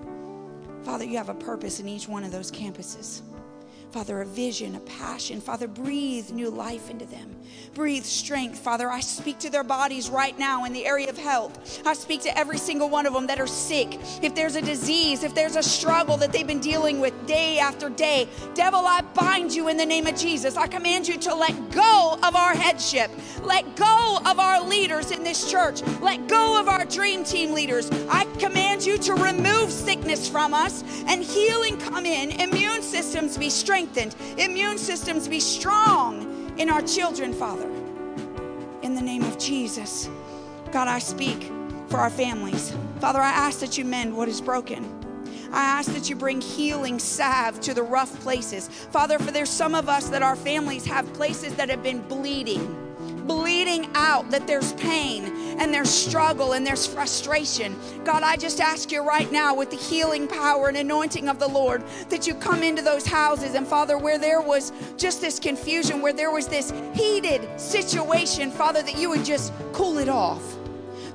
Father, 0.83 1.03
you 1.03 1.17
have 1.17 1.29
a 1.29 1.33
purpose 1.33 1.79
in 1.79 1.89
each 1.89 2.07
one 2.07 2.23
of 2.23 2.31
those 2.31 2.51
campuses. 2.51 3.23
Father, 3.89 4.21
a 4.21 4.25
vision, 4.25 4.75
a 4.75 4.79
passion. 4.81 5.41
Father, 5.41 5.67
breathe 5.67 6.29
new 6.29 6.51
life 6.51 6.91
into 6.91 7.05
them. 7.05 7.35
Breathe 7.75 8.05
strength. 8.05 8.57
Father, 8.57 8.89
I 8.89 9.01
speak 9.01 9.37
to 9.39 9.49
their 9.49 9.63
bodies 9.65 10.09
right 10.09 10.39
now 10.39 10.63
in 10.63 10.71
the 10.71 10.85
area 10.85 11.09
of 11.09 11.17
health. 11.17 11.81
I 11.85 11.93
speak 11.93 12.21
to 12.21 12.37
every 12.37 12.57
single 12.57 12.87
one 12.87 13.05
of 13.05 13.13
them 13.13 13.27
that 13.27 13.37
are 13.37 13.47
sick. 13.47 13.99
If 14.21 14.33
there's 14.33 14.55
a 14.55 14.61
disease, 14.61 15.23
if 15.23 15.35
there's 15.35 15.57
a 15.57 15.61
struggle 15.61 16.15
that 16.17 16.31
they've 16.31 16.47
been 16.47 16.61
dealing 16.61 17.01
with 17.01 17.13
day 17.27 17.59
after 17.59 17.89
day, 17.89 18.29
devil, 18.53 18.79
I 18.85 19.01
bind 19.01 19.53
you 19.53 19.67
in 19.67 19.75
the 19.75 19.85
name 19.85 20.07
of 20.07 20.15
Jesus. 20.15 20.55
I 20.55 20.67
command 20.67 21.05
you 21.05 21.17
to 21.17 21.35
let 21.35 21.69
go 21.71 22.17
of 22.23 22.33
our 22.33 22.55
headship. 22.55 23.11
Let 23.43 23.75
go 23.75 24.19
of 24.25 24.39
our 24.39 24.63
leaders 24.63 25.11
in 25.11 25.25
this 25.25 25.51
church. 25.51 25.81
Let 25.99 26.29
go 26.29 26.57
of 26.57 26.69
our 26.69 26.85
dream 26.85 27.25
team 27.25 27.53
leaders. 27.53 27.91
I 28.09 28.23
command 28.39 28.85
you 28.85 28.97
to 28.99 29.15
remove 29.15 29.69
sickness 29.69 30.29
from 30.29 30.53
us 30.53 30.81
and 31.07 31.21
healing 31.21 31.77
come 31.77 32.05
in, 32.05 32.31
immune 32.39 32.81
systems 32.81 33.37
be 33.37 33.49
strengthened 33.49 34.15
immune 34.37 34.77
systems 34.77 35.27
be 35.27 35.39
strong 35.39 36.34
in 36.57 36.69
our 36.69 36.81
children, 36.81 37.33
Father. 37.33 37.69
In 38.81 38.95
the 38.95 39.01
name 39.01 39.23
of 39.23 39.37
Jesus. 39.37 40.09
God, 40.71 40.87
I 40.87 40.99
speak 40.99 41.51
for 41.87 41.97
our 41.97 42.09
families. 42.09 42.75
Father, 42.99 43.19
I 43.19 43.29
ask 43.29 43.59
that 43.59 43.77
you 43.77 43.85
mend 43.85 44.15
what 44.15 44.27
is 44.27 44.41
broken. 44.41 44.83
I 45.51 45.63
ask 45.63 45.93
that 45.93 46.09
you 46.09 46.15
bring 46.15 46.41
healing 46.41 46.99
salve 46.99 47.59
to 47.61 47.73
the 47.73 47.83
rough 47.83 48.19
places. 48.21 48.67
Father, 48.67 49.19
for 49.19 49.31
there's 49.31 49.49
some 49.49 49.75
of 49.75 49.87
us 49.87 50.09
that 50.09 50.21
our 50.21 50.35
families 50.35 50.85
have 50.85 51.11
places 51.13 51.55
that 51.55 51.69
have 51.69 51.83
been 51.83 52.01
bleeding 52.07 52.84
bleeding 53.27 53.89
out 53.95 54.29
that 54.31 54.47
there's 54.47 54.73
pain 54.73 55.25
and 55.59 55.73
there's 55.73 55.89
struggle 55.89 56.53
and 56.53 56.65
there's 56.65 56.85
frustration. 56.85 57.75
God, 58.03 58.23
I 58.23 58.37
just 58.37 58.59
ask 58.59 58.91
you 58.91 59.01
right 59.01 59.31
now 59.31 59.55
with 59.55 59.69
the 59.69 59.77
healing 59.77 60.27
power 60.27 60.67
and 60.67 60.77
anointing 60.77 61.29
of 61.29 61.39
the 61.39 61.47
Lord 61.47 61.83
that 62.09 62.27
you 62.27 62.35
come 62.35 62.63
into 62.63 62.81
those 62.81 63.05
houses. 63.05 63.55
And 63.55 63.65
Father, 63.67 63.97
where 63.97 64.17
there 64.17 64.41
was 64.41 64.71
just 64.97 65.21
this 65.21 65.39
confusion, 65.39 66.01
where 66.01 66.13
there 66.13 66.31
was 66.31 66.47
this 66.47 66.73
heated 66.93 67.59
situation, 67.59 68.51
Father, 68.51 68.81
that 68.81 68.97
you 68.97 69.09
would 69.09 69.25
just 69.25 69.53
cool 69.73 69.97
it 69.97 70.09
off. 70.09 70.43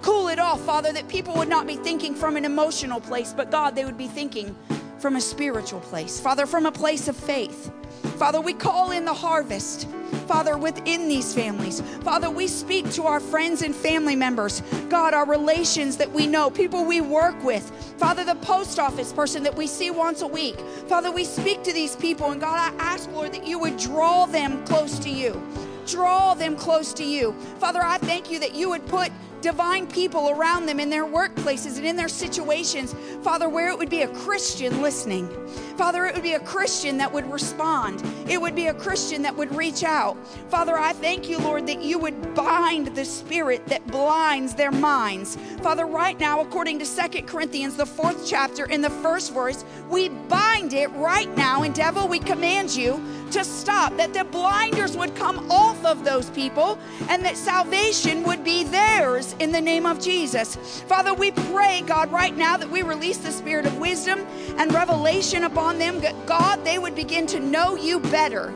Cool 0.02 0.28
it 0.28 0.38
off, 0.38 0.60
Father, 0.62 0.92
that 0.92 1.08
people 1.08 1.34
would 1.34 1.48
not 1.48 1.66
be 1.66 1.76
thinking 1.76 2.14
from 2.14 2.36
an 2.36 2.46
emotional 2.46 3.00
place, 3.00 3.34
but 3.34 3.50
God, 3.50 3.74
they 3.74 3.84
would 3.84 3.98
be 3.98 4.08
thinking 4.08 4.56
from 5.00 5.16
a 5.16 5.20
spiritual 5.20 5.80
place. 5.80 6.20
Father, 6.20 6.46
from 6.46 6.66
a 6.66 6.72
place 6.72 7.08
of 7.08 7.16
faith. 7.16 7.72
Father, 8.16 8.40
we 8.40 8.52
call 8.52 8.90
in 8.90 9.04
the 9.04 9.14
harvest. 9.14 9.88
Father, 10.26 10.56
within 10.56 11.08
these 11.08 11.34
families. 11.34 11.80
Father, 12.02 12.30
we 12.30 12.46
speak 12.46 12.90
to 12.92 13.04
our 13.04 13.18
friends 13.18 13.62
and 13.62 13.74
family 13.74 14.14
members. 14.14 14.60
God, 14.88 15.14
our 15.14 15.26
relations 15.26 15.96
that 15.96 16.10
we 16.12 16.26
know, 16.26 16.50
people 16.50 16.84
we 16.84 17.00
work 17.00 17.42
with. 17.42 17.68
Father, 17.98 18.24
the 18.24 18.34
post 18.36 18.78
office 18.78 19.12
person 19.12 19.42
that 19.42 19.56
we 19.56 19.66
see 19.66 19.90
once 19.90 20.22
a 20.22 20.26
week. 20.26 20.58
Father, 20.86 21.10
we 21.10 21.24
speak 21.24 21.62
to 21.64 21.72
these 21.72 21.96
people, 21.96 22.30
and 22.30 22.40
God, 22.40 22.72
I 22.72 22.76
ask, 22.78 23.10
Lord, 23.12 23.32
that 23.32 23.46
you 23.46 23.58
would 23.58 23.76
draw 23.76 24.26
them 24.26 24.64
close 24.66 24.98
to 25.00 25.10
you. 25.10 25.40
Draw 25.86 26.34
them 26.34 26.56
close 26.56 26.92
to 26.94 27.04
you. 27.04 27.32
Father, 27.58 27.80
I 27.82 27.98
thank 27.98 28.30
you 28.30 28.38
that 28.40 28.54
you 28.54 28.68
would 28.70 28.86
put 28.86 29.10
divine 29.40 29.86
people 29.86 30.30
around 30.30 30.66
them 30.66 30.80
in 30.80 30.90
their 30.90 31.04
workplaces 31.04 31.76
and 31.76 31.86
in 31.86 31.96
their 31.96 32.08
situations. 32.08 32.94
Father, 33.22 33.48
where 33.48 33.70
it 33.70 33.78
would 33.78 33.90
be 33.90 34.02
a 34.02 34.08
Christian 34.08 34.82
listening. 34.82 35.28
Father, 35.76 36.06
it 36.06 36.14
would 36.14 36.22
be 36.22 36.34
a 36.34 36.40
Christian 36.40 36.98
that 36.98 37.12
would 37.12 37.30
respond. 37.30 38.02
It 38.28 38.40
would 38.40 38.54
be 38.54 38.66
a 38.66 38.74
Christian 38.74 39.22
that 39.22 39.34
would 39.34 39.54
reach 39.54 39.82
out. 39.82 40.16
Father, 40.48 40.76
I 40.76 40.92
thank 40.92 41.28
you, 41.28 41.38
Lord, 41.38 41.66
that 41.66 41.82
you 41.82 41.98
would 41.98 42.34
bind 42.34 42.88
the 42.88 43.04
spirit 43.04 43.66
that 43.66 43.86
blinds 43.86 44.54
their 44.54 44.70
minds. 44.70 45.36
Father, 45.62 45.86
right 45.86 46.18
now, 46.20 46.40
according 46.40 46.78
to 46.80 46.86
Second 46.86 47.26
Corinthians, 47.26 47.76
the 47.76 47.86
fourth 47.86 48.26
chapter, 48.26 48.66
in 48.66 48.80
the 48.80 48.90
first 48.90 49.32
verse, 49.32 49.64
we 49.88 50.08
bind 50.08 50.72
it 50.72 50.90
right 50.92 51.34
now. 51.36 51.62
And 51.62 51.74
devil, 51.74 52.08
we 52.08 52.18
command 52.18 52.74
you 52.74 53.02
to 53.30 53.44
stop, 53.44 53.96
that 53.96 54.12
the 54.12 54.24
blinders 54.24 54.96
would 54.96 55.14
come 55.14 55.50
off 55.50 55.84
of 55.84 56.04
those 56.04 56.30
people 56.30 56.78
and 57.08 57.24
that 57.24 57.36
salvation 57.36 58.22
would 58.22 58.44
be 58.44 58.64
theirs 58.64 59.34
in 59.38 59.52
the 59.52 59.60
name 59.60 59.86
of 59.86 60.00
Jesus. 60.00 60.56
Father, 60.82 61.14
we 61.14 61.30
pray, 61.30 61.82
God, 61.86 62.10
right 62.12 62.36
now 62.36 62.56
that 62.56 62.70
we 62.70 62.82
release 62.82 63.18
the 63.18 63.32
spirit 63.32 63.66
of 63.66 63.78
wisdom 63.78 64.20
and 64.56 64.72
revelation 64.72 65.44
upon 65.44 65.78
them. 65.78 66.00
God, 66.26 66.64
they 66.64 66.78
would 66.78 66.94
begin 66.94 67.26
to 67.28 67.40
know 67.40 67.76
you 67.76 68.00
better. 68.00 68.54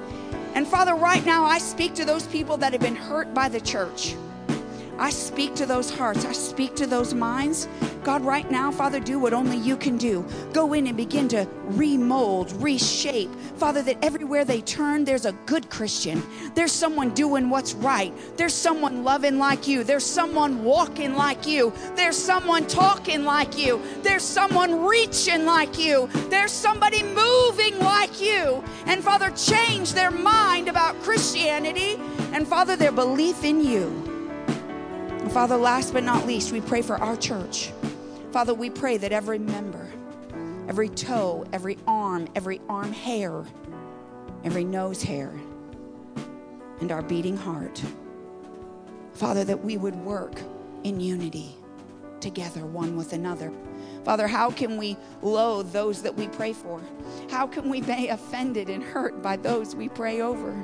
And 0.54 0.66
Father, 0.66 0.94
right 0.94 1.24
now 1.24 1.44
I 1.44 1.58
speak 1.58 1.94
to 1.94 2.04
those 2.04 2.26
people 2.28 2.56
that 2.58 2.72
have 2.72 2.82
been 2.82 2.96
hurt 2.96 3.34
by 3.34 3.48
the 3.48 3.60
church. 3.60 4.14
I 4.98 5.10
speak 5.10 5.54
to 5.56 5.66
those 5.66 5.90
hearts. 5.90 6.24
I 6.24 6.32
speak 6.32 6.74
to 6.76 6.86
those 6.86 7.14
minds. 7.14 7.68
God, 8.04 8.22
right 8.22 8.48
now, 8.50 8.70
Father, 8.70 9.00
do 9.00 9.18
what 9.18 9.32
only 9.32 9.56
you 9.56 9.76
can 9.76 9.96
do. 9.96 10.24
Go 10.52 10.74
in 10.74 10.86
and 10.86 10.96
begin 10.96 11.26
to 11.28 11.48
remold, 11.64 12.52
reshape. 12.62 13.30
Father, 13.56 13.82
that 13.82 14.04
everywhere 14.04 14.44
they 14.44 14.60
turn, 14.60 15.04
there's 15.04 15.24
a 15.24 15.32
good 15.46 15.70
Christian. 15.70 16.22
There's 16.54 16.72
someone 16.72 17.10
doing 17.14 17.48
what's 17.50 17.74
right. 17.74 18.12
There's 18.36 18.54
someone 18.54 19.04
loving 19.04 19.38
like 19.38 19.66
you. 19.66 19.84
There's 19.84 20.04
someone 20.04 20.62
walking 20.62 21.14
like 21.14 21.46
you. 21.46 21.72
There's 21.96 22.16
someone 22.16 22.66
talking 22.66 23.24
like 23.24 23.58
you. 23.58 23.80
There's 24.02 24.22
someone 24.22 24.84
reaching 24.84 25.46
like 25.46 25.78
you. 25.78 26.08
There's 26.28 26.52
somebody 26.52 27.02
moving 27.02 27.78
like 27.78 28.20
you. 28.20 28.62
And 28.86 29.02
Father, 29.02 29.30
change 29.30 29.94
their 29.94 30.10
mind 30.10 30.68
about 30.68 31.00
Christianity 31.02 31.98
and 32.32 32.46
Father, 32.46 32.76
their 32.76 32.92
belief 32.92 33.44
in 33.44 33.64
you. 33.64 34.13
Father, 35.34 35.56
last 35.56 35.92
but 35.92 36.04
not 36.04 36.28
least, 36.28 36.52
we 36.52 36.60
pray 36.60 36.80
for 36.80 36.94
our 36.94 37.16
church. 37.16 37.72
Father, 38.30 38.54
we 38.54 38.70
pray 38.70 38.98
that 38.98 39.10
every 39.10 39.40
member, 39.40 39.90
every 40.68 40.88
toe, 40.88 41.44
every 41.52 41.76
arm, 41.88 42.28
every 42.36 42.60
arm 42.68 42.92
hair, 42.92 43.44
every 44.44 44.62
nose 44.62 45.02
hair, 45.02 45.32
and 46.80 46.92
our 46.92 47.02
beating 47.02 47.36
heart, 47.36 47.82
Father, 49.14 49.42
that 49.42 49.64
we 49.64 49.76
would 49.76 49.96
work 49.96 50.40
in 50.84 51.00
unity 51.00 51.56
together, 52.20 52.64
one 52.64 52.96
with 52.96 53.12
another. 53.12 53.50
Father, 54.04 54.28
how 54.28 54.52
can 54.52 54.76
we 54.76 54.96
loathe 55.20 55.72
those 55.72 56.00
that 56.02 56.14
we 56.14 56.28
pray 56.28 56.52
for? 56.52 56.80
How 57.28 57.44
can 57.48 57.68
we 57.68 57.80
be 57.80 58.06
offended 58.06 58.70
and 58.70 58.84
hurt 58.84 59.20
by 59.20 59.36
those 59.36 59.74
we 59.74 59.88
pray 59.88 60.20
over? 60.20 60.54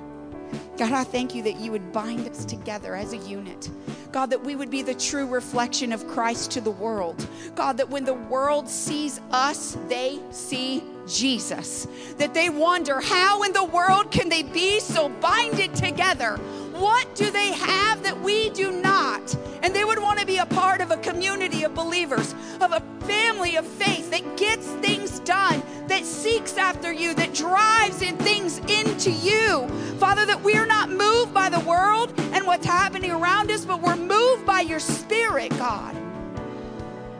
God, 0.76 0.92
I 0.92 1.04
thank 1.04 1.34
you 1.34 1.42
that 1.42 1.56
you 1.56 1.72
would 1.72 1.92
bind 1.92 2.28
us 2.28 2.44
together 2.44 2.96
as 2.96 3.12
a 3.12 3.18
unit. 3.18 3.68
God, 4.12 4.30
that 4.30 4.42
we 4.42 4.56
would 4.56 4.70
be 4.70 4.82
the 4.82 4.94
true 4.94 5.26
reflection 5.26 5.92
of 5.92 6.06
Christ 6.08 6.50
to 6.52 6.60
the 6.60 6.70
world. 6.70 7.26
God, 7.54 7.76
that 7.76 7.90
when 7.90 8.04
the 8.04 8.14
world 8.14 8.68
sees 8.68 9.20
us, 9.30 9.76
they 9.88 10.18
see 10.30 10.82
Jesus. 11.06 11.86
That 12.18 12.34
they 12.34 12.50
wonder, 12.50 13.00
how 13.00 13.42
in 13.42 13.52
the 13.52 13.64
world 13.64 14.10
can 14.10 14.28
they 14.28 14.42
be 14.42 14.80
so 14.80 15.08
binded 15.08 15.74
together? 15.74 16.40
What 16.80 17.14
do 17.14 17.30
they 17.30 17.52
have 17.52 18.02
that 18.04 18.18
we 18.22 18.48
do 18.48 18.72
not? 18.72 19.36
And 19.62 19.74
they 19.74 19.84
would 19.84 19.98
want 19.98 20.18
to 20.18 20.24
be 20.24 20.38
a 20.38 20.46
part 20.46 20.80
of 20.80 20.90
a 20.90 20.96
community 20.96 21.62
of 21.64 21.74
believers, 21.74 22.34
of 22.58 22.72
a 22.72 22.80
family 23.00 23.56
of 23.56 23.66
faith 23.66 24.10
that 24.10 24.38
gets 24.38 24.66
things 24.66 25.20
done, 25.20 25.62
that 25.88 26.06
seeks 26.06 26.56
after 26.56 26.90
you, 26.90 27.12
that 27.16 27.34
drives 27.34 28.00
in 28.00 28.16
things 28.16 28.60
into 28.60 29.10
you. 29.10 29.68
Father, 29.98 30.24
that 30.24 30.42
we 30.42 30.54
are 30.54 30.64
not 30.64 30.88
moved 30.88 31.34
by 31.34 31.50
the 31.50 31.60
world 31.60 32.14
and 32.32 32.46
what's 32.46 32.64
happening 32.64 33.10
around 33.10 33.50
us, 33.50 33.66
but 33.66 33.82
we're 33.82 33.96
moved 33.96 34.46
by 34.46 34.62
your 34.62 34.80
spirit, 34.80 35.50
God. 35.58 35.94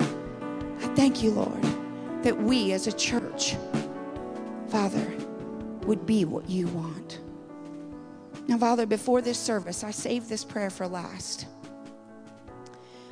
I 0.01 0.87
thank 0.97 1.23
you, 1.23 1.33
Lord, 1.33 1.63
that 2.23 2.35
we 2.35 2.73
as 2.73 2.87
a 2.87 2.93
church, 2.93 3.57
Father, 4.69 5.07
would 5.83 6.07
be 6.07 6.25
what 6.25 6.49
you 6.49 6.67
want. 6.69 7.21
Now, 8.51 8.59
Father, 8.59 8.85
before 8.85 9.23
this 9.23 9.39
service, 9.39 9.85
I 9.85 9.93
saved 9.93 10.29
this 10.29 10.43
prayer 10.43 10.71
for 10.71 10.89
last. 10.89 11.47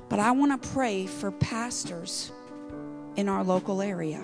But 0.09 0.19
I 0.19 0.33
want 0.33 0.61
to 0.61 0.69
pray 0.71 1.07
for 1.07 1.31
pastors 1.31 2.33
in 3.15 3.29
our 3.29 3.45
local 3.45 3.81
area. 3.81 4.21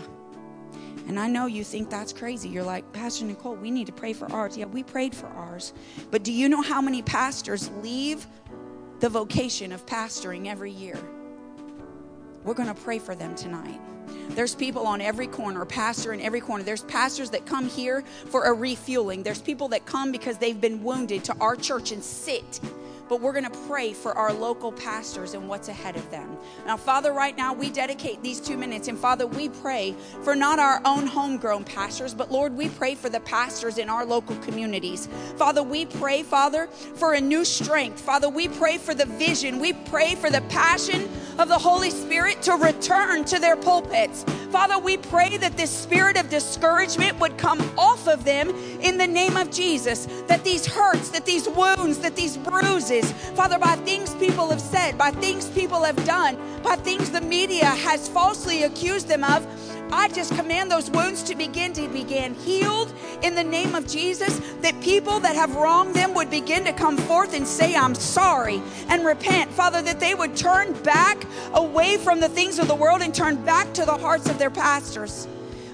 And 1.06 1.20
I 1.20 1.28
know 1.28 1.46
you 1.46 1.62
think 1.62 1.88
that's 1.88 2.12
crazy. 2.12 2.48
You're 2.48 2.64
like, 2.64 2.92
Pastor 2.92 3.26
Nicole, 3.26 3.54
we 3.54 3.70
need 3.70 3.86
to 3.86 3.92
pray 3.92 4.12
for 4.12 4.28
ours. 4.32 4.56
Yeah, 4.56 4.64
we 4.64 4.82
prayed 4.82 5.14
for 5.14 5.28
ours. 5.28 5.72
But 6.10 6.24
do 6.24 6.32
you 6.32 6.48
know 6.48 6.62
how 6.62 6.80
many 6.80 7.00
pastors 7.00 7.70
leave 7.80 8.26
the 8.98 9.08
vocation 9.08 9.70
of 9.70 9.86
pastoring 9.86 10.48
every 10.48 10.72
year? 10.72 10.98
We're 12.44 12.54
going 12.54 12.68
to 12.68 12.74
pray 12.74 12.98
for 12.98 13.14
them 13.14 13.34
tonight. 13.34 13.80
There's 14.30 14.54
people 14.54 14.86
on 14.86 15.00
every 15.00 15.26
corner, 15.26 15.64
pastor 15.64 16.12
in 16.12 16.20
every 16.20 16.40
corner. 16.40 16.62
There's 16.62 16.82
pastors 16.82 17.30
that 17.30 17.46
come 17.46 17.68
here 17.68 18.02
for 18.26 18.44
a 18.44 18.52
refueling. 18.52 19.22
There's 19.22 19.40
people 19.40 19.68
that 19.68 19.86
come 19.86 20.12
because 20.12 20.38
they've 20.38 20.60
been 20.60 20.82
wounded 20.82 21.24
to 21.24 21.36
our 21.40 21.56
church 21.56 21.92
and 21.92 22.02
sit 22.02 22.60
but 23.08 23.20
we're 23.20 23.32
going 23.32 23.44
to 23.50 23.58
pray 23.68 23.92
for 23.92 24.16
our 24.16 24.32
local 24.32 24.72
pastors 24.72 25.34
and 25.34 25.48
what's 25.48 25.68
ahead 25.68 25.96
of 25.96 26.10
them. 26.10 26.36
Now, 26.66 26.76
Father, 26.76 27.12
right 27.12 27.36
now 27.36 27.52
we 27.52 27.70
dedicate 27.70 28.22
these 28.22 28.40
two 28.40 28.56
minutes, 28.56 28.88
and 28.88 28.98
Father, 28.98 29.26
we 29.26 29.48
pray 29.48 29.94
for 30.22 30.34
not 30.34 30.58
our 30.58 30.80
own 30.84 31.06
homegrown 31.06 31.64
pastors, 31.64 32.14
but 32.14 32.30
Lord, 32.30 32.56
we 32.56 32.68
pray 32.68 32.94
for 32.94 33.08
the 33.08 33.20
pastors 33.20 33.78
in 33.78 33.88
our 33.88 34.04
local 34.04 34.36
communities. 34.36 35.08
Father, 35.36 35.62
we 35.62 35.86
pray, 35.86 36.22
Father, 36.22 36.66
for 36.66 37.14
a 37.14 37.20
new 37.20 37.44
strength. 37.44 38.00
Father, 38.00 38.28
we 38.28 38.48
pray 38.48 38.78
for 38.78 38.94
the 38.94 39.06
vision. 39.06 39.58
We 39.58 39.72
pray 39.72 40.14
for 40.14 40.30
the 40.30 40.40
passion 40.42 41.08
of 41.38 41.48
the 41.48 41.58
Holy 41.58 41.90
Spirit 41.90 42.42
to 42.42 42.52
return 42.52 43.24
to 43.24 43.38
their 43.38 43.56
pulpits. 43.56 44.24
Father, 44.50 44.78
we 44.78 44.96
pray 44.96 45.36
that 45.36 45.56
this 45.56 45.70
spirit 45.70 46.16
of 46.16 46.30
discouragement 46.30 47.18
would 47.18 47.36
come 47.36 47.60
off 47.76 48.06
of 48.06 48.24
them 48.24 48.50
in 48.80 48.96
the 48.96 49.06
name 49.06 49.36
of 49.36 49.50
Jesus. 49.50 50.06
That 50.28 50.44
these 50.44 50.64
hurts, 50.64 51.08
that 51.08 51.26
these 51.26 51.48
wounds, 51.48 51.98
that 51.98 52.14
these 52.14 52.36
bruises, 52.36 52.93
Father, 53.02 53.58
by 53.58 53.76
things 53.76 54.14
people 54.14 54.50
have 54.50 54.60
said, 54.60 54.96
by 54.96 55.10
things 55.10 55.48
people 55.48 55.82
have 55.82 56.02
done, 56.04 56.36
by 56.62 56.76
things 56.76 57.10
the 57.10 57.20
media 57.20 57.66
has 57.66 58.08
falsely 58.08 58.62
accused 58.62 59.08
them 59.08 59.24
of, 59.24 59.46
I 59.92 60.08
just 60.08 60.34
command 60.34 60.70
those 60.70 60.90
wounds 60.90 61.22
to 61.24 61.34
begin 61.34 61.72
to 61.74 61.88
begin 61.88 62.34
healed 62.34 62.92
in 63.22 63.34
the 63.34 63.44
name 63.44 63.74
of 63.74 63.86
Jesus. 63.86 64.40
That 64.62 64.80
people 64.80 65.20
that 65.20 65.36
have 65.36 65.54
wronged 65.54 65.94
them 65.94 66.14
would 66.14 66.30
begin 66.30 66.64
to 66.64 66.72
come 66.72 66.96
forth 66.96 67.34
and 67.34 67.46
say, 67.46 67.76
I'm 67.76 67.94
sorry 67.94 68.62
and 68.88 69.04
repent. 69.04 69.52
Father, 69.52 69.82
that 69.82 70.00
they 70.00 70.14
would 70.14 70.36
turn 70.36 70.72
back 70.82 71.24
away 71.52 71.96
from 71.98 72.18
the 72.20 72.28
things 72.28 72.58
of 72.58 72.66
the 72.66 72.74
world 72.74 73.02
and 73.02 73.14
turn 73.14 73.44
back 73.44 73.72
to 73.74 73.84
the 73.84 73.96
hearts 73.96 74.28
of 74.28 74.38
their 74.38 74.50
pastors. 74.50 75.28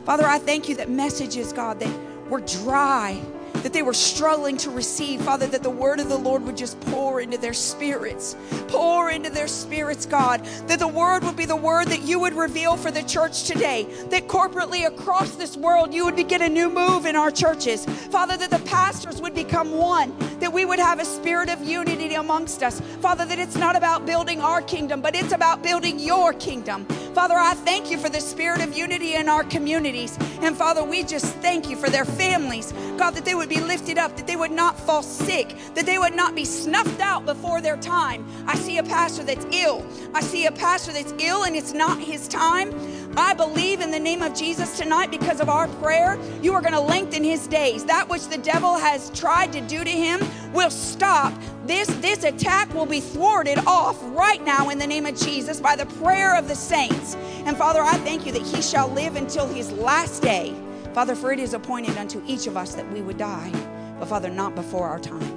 Father, 0.04 0.26
I 0.26 0.38
thank 0.38 0.68
you 0.68 0.74
that 0.76 0.90
messages, 0.90 1.52
God, 1.52 1.80
that 1.80 2.28
were 2.28 2.40
dry 2.40 3.22
that 3.62 3.72
they 3.72 3.82
were 3.82 3.94
struggling 3.94 4.56
to 4.58 4.70
receive. 4.70 5.20
Father, 5.22 5.46
that 5.46 5.62
the 5.62 5.70
word 5.70 6.00
of 6.00 6.08
the 6.08 6.16
Lord 6.16 6.42
would 6.44 6.56
just 6.56 6.80
pour 6.80 7.20
into 7.20 7.38
their 7.38 7.52
spirits. 7.52 8.36
Pour 8.68 9.10
into 9.10 9.30
their 9.30 9.48
spirits, 9.48 10.06
God. 10.06 10.44
That 10.66 10.78
the 10.78 10.88
word 10.88 11.24
would 11.24 11.36
be 11.36 11.44
the 11.44 11.56
word 11.56 11.88
that 11.88 12.02
you 12.02 12.18
would 12.20 12.34
reveal 12.34 12.76
for 12.76 12.90
the 12.90 13.02
church 13.02 13.44
today. 13.44 13.84
That 14.10 14.28
corporately 14.28 14.86
across 14.86 15.36
this 15.36 15.56
world, 15.56 15.92
you 15.92 16.04
would 16.04 16.16
begin 16.16 16.42
a 16.42 16.48
new 16.48 16.70
move 16.70 17.06
in 17.06 17.16
our 17.16 17.30
churches. 17.30 17.84
Father, 17.84 18.36
that 18.36 18.50
the 18.50 18.58
pastors 18.60 19.20
would 19.20 19.34
become 19.34 19.72
one. 19.72 20.14
That 20.40 20.52
we 20.52 20.64
would 20.64 20.78
have 20.78 21.00
a 21.00 21.04
spirit 21.04 21.50
of 21.50 21.62
unity 21.62 22.14
amongst 22.14 22.62
us. 22.62 22.80
Father, 23.00 23.24
that 23.26 23.38
it's 23.38 23.56
not 23.56 23.76
about 23.76 24.06
building 24.06 24.40
our 24.40 24.62
kingdom, 24.62 25.00
but 25.00 25.14
it's 25.14 25.32
about 25.32 25.62
building 25.62 25.98
your 25.98 26.32
kingdom. 26.32 26.86
Father, 27.14 27.34
I 27.36 27.54
thank 27.54 27.90
you 27.90 27.98
for 27.98 28.08
the 28.08 28.20
spirit 28.20 28.62
of 28.62 28.76
unity 28.76 29.14
in 29.14 29.28
our 29.28 29.44
communities. 29.44 30.16
And 30.40 30.56
Father, 30.56 30.82
we 30.82 31.02
just 31.02 31.34
thank 31.36 31.68
you 31.68 31.76
for 31.76 31.90
their 31.90 32.04
families. 32.04 32.72
God, 32.96 33.14
that 33.14 33.24
they 33.24 33.34
would 33.40 33.48
be 33.48 33.60
lifted 33.60 33.96
up, 33.96 34.14
that 34.18 34.26
they 34.26 34.36
would 34.36 34.50
not 34.50 34.78
fall 34.78 35.02
sick, 35.02 35.56
that 35.74 35.86
they 35.86 35.96
would 35.96 36.14
not 36.14 36.34
be 36.34 36.44
snuffed 36.44 37.00
out 37.00 37.24
before 37.24 37.62
their 37.62 37.78
time. 37.78 38.22
I 38.46 38.54
see 38.54 38.76
a 38.76 38.82
pastor 38.82 39.24
that's 39.24 39.46
ill. 39.50 39.82
I 40.12 40.20
see 40.20 40.44
a 40.44 40.52
pastor 40.52 40.92
that's 40.92 41.14
ill 41.18 41.44
and 41.44 41.56
it's 41.56 41.72
not 41.72 41.98
his 41.98 42.28
time. 42.28 42.70
I 43.16 43.32
believe 43.32 43.80
in 43.80 43.90
the 43.90 43.98
name 43.98 44.20
of 44.20 44.34
Jesus 44.34 44.76
tonight 44.76 45.10
because 45.10 45.40
of 45.40 45.48
our 45.48 45.68
prayer, 45.82 46.18
you 46.42 46.52
are 46.52 46.60
going 46.60 46.74
to 46.74 46.80
lengthen 46.80 47.24
his 47.24 47.46
days. 47.46 47.82
That 47.86 48.10
which 48.10 48.28
the 48.28 48.36
devil 48.36 48.76
has 48.76 49.08
tried 49.18 49.54
to 49.54 49.62
do 49.62 49.84
to 49.84 49.90
him 49.90 50.20
will 50.52 50.70
stop. 50.70 51.32
This, 51.64 51.88
this 52.02 52.24
attack 52.24 52.72
will 52.74 52.84
be 52.84 53.00
thwarted 53.00 53.58
off 53.66 53.98
right 54.14 54.44
now 54.44 54.68
in 54.68 54.78
the 54.78 54.86
name 54.86 55.06
of 55.06 55.16
Jesus 55.16 55.62
by 55.62 55.76
the 55.76 55.86
prayer 55.86 56.36
of 56.36 56.46
the 56.46 56.54
saints. 56.54 57.14
And 57.46 57.56
Father, 57.56 57.80
I 57.80 57.94
thank 57.98 58.26
you 58.26 58.32
that 58.32 58.42
he 58.42 58.60
shall 58.60 58.88
live 58.88 59.16
until 59.16 59.48
his 59.48 59.72
last 59.72 60.20
day. 60.20 60.54
Father, 60.92 61.14
for 61.14 61.32
it 61.32 61.38
is 61.38 61.54
appointed 61.54 61.96
unto 61.96 62.22
each 62.26 62.46
of 62.46 62.56
us 62.56 62.74
that 62.74 62.90
we 62.92 63.00
would 63.00 63.16
die, 63.16 63.50
but 63.98 64.08
Father, 64.08 64.28
not 64.28 64.54
before 64.54 64.88
our 64.88 64.98
time. 64.98 65.36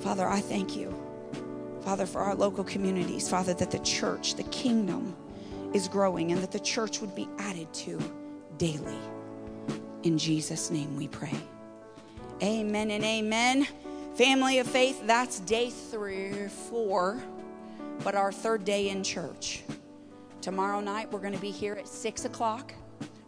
Father, 0.00 0.26
I 0.26 0.40
thank 0.40 0.74
you, 0.76 0.94
Father, 1.82 2.06
for 2.06 2.22
our 2.22 2.34
local 2.34 2.64
communities, 2.64 3.28
Father, 3.28 3.52
that 3.54 3.70
the 3.70 3.78
church, 3.80 4.34
the 4.36 4.44
kingdom 4.44 5.14
is 5.74 5.86
growing 5.86 6.32
and 6.32 6.42
that 6.42 6.50
the 6.50 6.60
church 6.60 7.00
would 7.00 7.14
be 7.14 7.28
added 7.38 7.72
to 7.74 8.00
daily. 8.56 8.96
In 10.02 10.16
Jesus' 10.16 10.70
name 10.70 10.96
we 10.96 11.08
pray. 11.08 11.36
Amen 12.42 12.90
and 12.90 13.04
amen. 13.04 13.66
Family 14.14 14.58
of 14.60 14.66
faith, 14.66 15.06
that's 15.06 15.40
day 15.40 15.70
three, 15.70 16.48
four, 16.70 17.22
but 18.02 18.14
our 18.14 18.32
third 18.32 18.64
day 18.64 18.88
in 18.88 19.02
church. 19.04 19.62
Tomorrow 20.40 20.80
night, 20.80 21.12
we're 21.12 21.20
going 21.20 21.34
to 21.34 21.40
be 21.40 21.50
here 21.50 21.74
at 21.74 21.86
six 21.86 22.24
o'clock. 22.24 22.72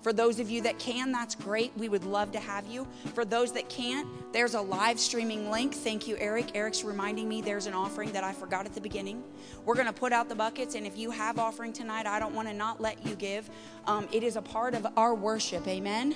For 0.03 0.13
those 0.13 0.41
of 0.41 0.51
you 0.51 0.63
that 0.63 0.79
can, 0.79 1.13
that's 1.13 1.35
great. 1.35 1.73
We 1.77 1.89
would 1.89 2.05
love 2.05 2.33
to 2.33 2.41
have 2.41 2.67
you. 2.67 2.87
For 3.15 3.25
those 3.25 3.53
that 3.53 3.69
can't, 3.69 4.09
there's 4.33 4.55
a 4.55 4.61
live 4.61 4.99
streaming 4.99 5.51
link. 5.51 5.75
Thank 5.75 6.09
you, 6.09 6.17
Eric. 6.19 6.57
Eric's 6.57 6.85
reminding 6.85 7.29
me 7.29 7.43
there's 7.43 7.67
an 7.67 7.75
offering 7.75 8.13
that 8.13 8.25
I 8.25 8.33
forgot 8.33 8.65
at 8.65 8.75
the 8.75 8.81
beginning. 8.81 9.23
We're 9.65 9.75
going 9.75 9.87
to 9.87 9.93
put 9.93 10.13
out 10.13 10.29
the 10.29 10.35
buckets, 10.35 10.75
and 10.75 10.87
if 10.87 10.97
you 10.97 11.11
have 11.11 11.39
offering 11.39 11.73
tonight, 11.73 12.07
I 12.07 12.19
don't 12.19 12.35
want 12.35 12.49
to 12.49 12.55
not 12.55 12.81
let 12.81 13.07
you 13.07 13.15
give. 13.15 13.51
Um, 13.87 14.09
it 14.11 14.23
is 14.23 14.37
a 14.37 14.43
part 14.43 14.75
of 14.75 14.87
our 14.97 15.15
worship. 15.15 15.67
Amen. 15.69 16.15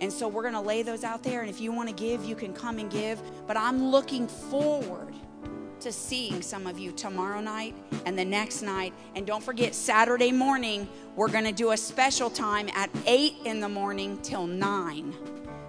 And 0.00 0.12
so 0.12 0.26
we're 0.26 0.42
going 0.42 0.54
to 0.54 0.60
lay 0.60 0.82
those 0.82 1.04
out 1.04 1.22
there. 1.22 1.42
And 1.42 1.48
if 1.48 1.60
you 1.60 1.72
want 1.72 1.88
to 1.88 1.94
give, 1.94 2.24
you 2.24 2.34
can 2.34 2.52
come 2.52 2.78
and 2.78 2.90
give. 2.90 3.20
But 3.46 3.56
I'm 3.56 3.90
looking 3.90 4.26
forward 4.26 5.14
to 5.82 5.92
seeing 5.92 6.42
some 6.42 6.66
of 6.66 6.78
you 6.78 6.92
tomorrow 6.92 7.40
night 7.40 7.74
and 8.06 8.16
the 8.18 8.24
next 8.24 8.62
night. 8.62 8.92
And 9.16 9.26
don't 9.26 9.42
forget, 9.42 9.74
Saturday 9.74 10.30
morning, 10.30 10.88
we're 11.16 11.30
going 11.30 11.44
to 11.44 11.52
do 11.52 11.72
a 11.72 11.76
special 11.76 12.30
time 12.30 12.68
at 12.74 12.88
8 13.06 13.34
in 13.44 13.60
the 13.60 13.68
morning 13.68 14.18
till 14.22 14.46
9 14.46 15.14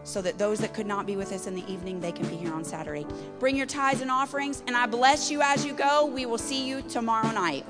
so 0.03 0.22
that 0.22 0.38
those 0.38 0.59
that 0.59 0.74
could 0.74 0.86
not 0.86 1.05
be 1.05 1.16
with 1.16 1.32
us 1.32 1.47
in 1.47 1.55
the 1.55 1.66
evening, 1.72 1.99
they 1.99 2.11
can 2.11 2.28
be 2.28 2.36
here 2.36 2.53
on 2.53 2.64
Saturday. 2.64 3.05
Bring 3.39 3.55
your 3.55 3.66
tithes 3.66 4.01
and 4.01 4.11
offerings, 4.11 4.61
and 4.68 4.76
I 4.76 4.86
bless 4.86 5.32
you 5.32 5.41
as 5.41 5.66
you 5.66 5.74
go. 5.74 6.05
We 6.05 6.26
will 6.26 6.38
see 6.38 6.68
you 6.68 6.82
tomorrow 6.84 7.32
night. 7.32 7.66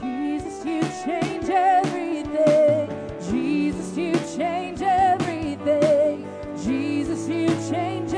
Jesus, 0.00 0.64
you 0.64 0.82
change 1.04 1.48
everything. 1.50 2.88
Jesus, 3.28 3.96
you 3.96 4.12
change 4.36 4.80
everything 4.80 4.93
change 7.70 8.12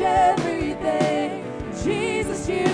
everything. 0.00 1.44
Jesus, 1.84 2.48
you 2.48 2.71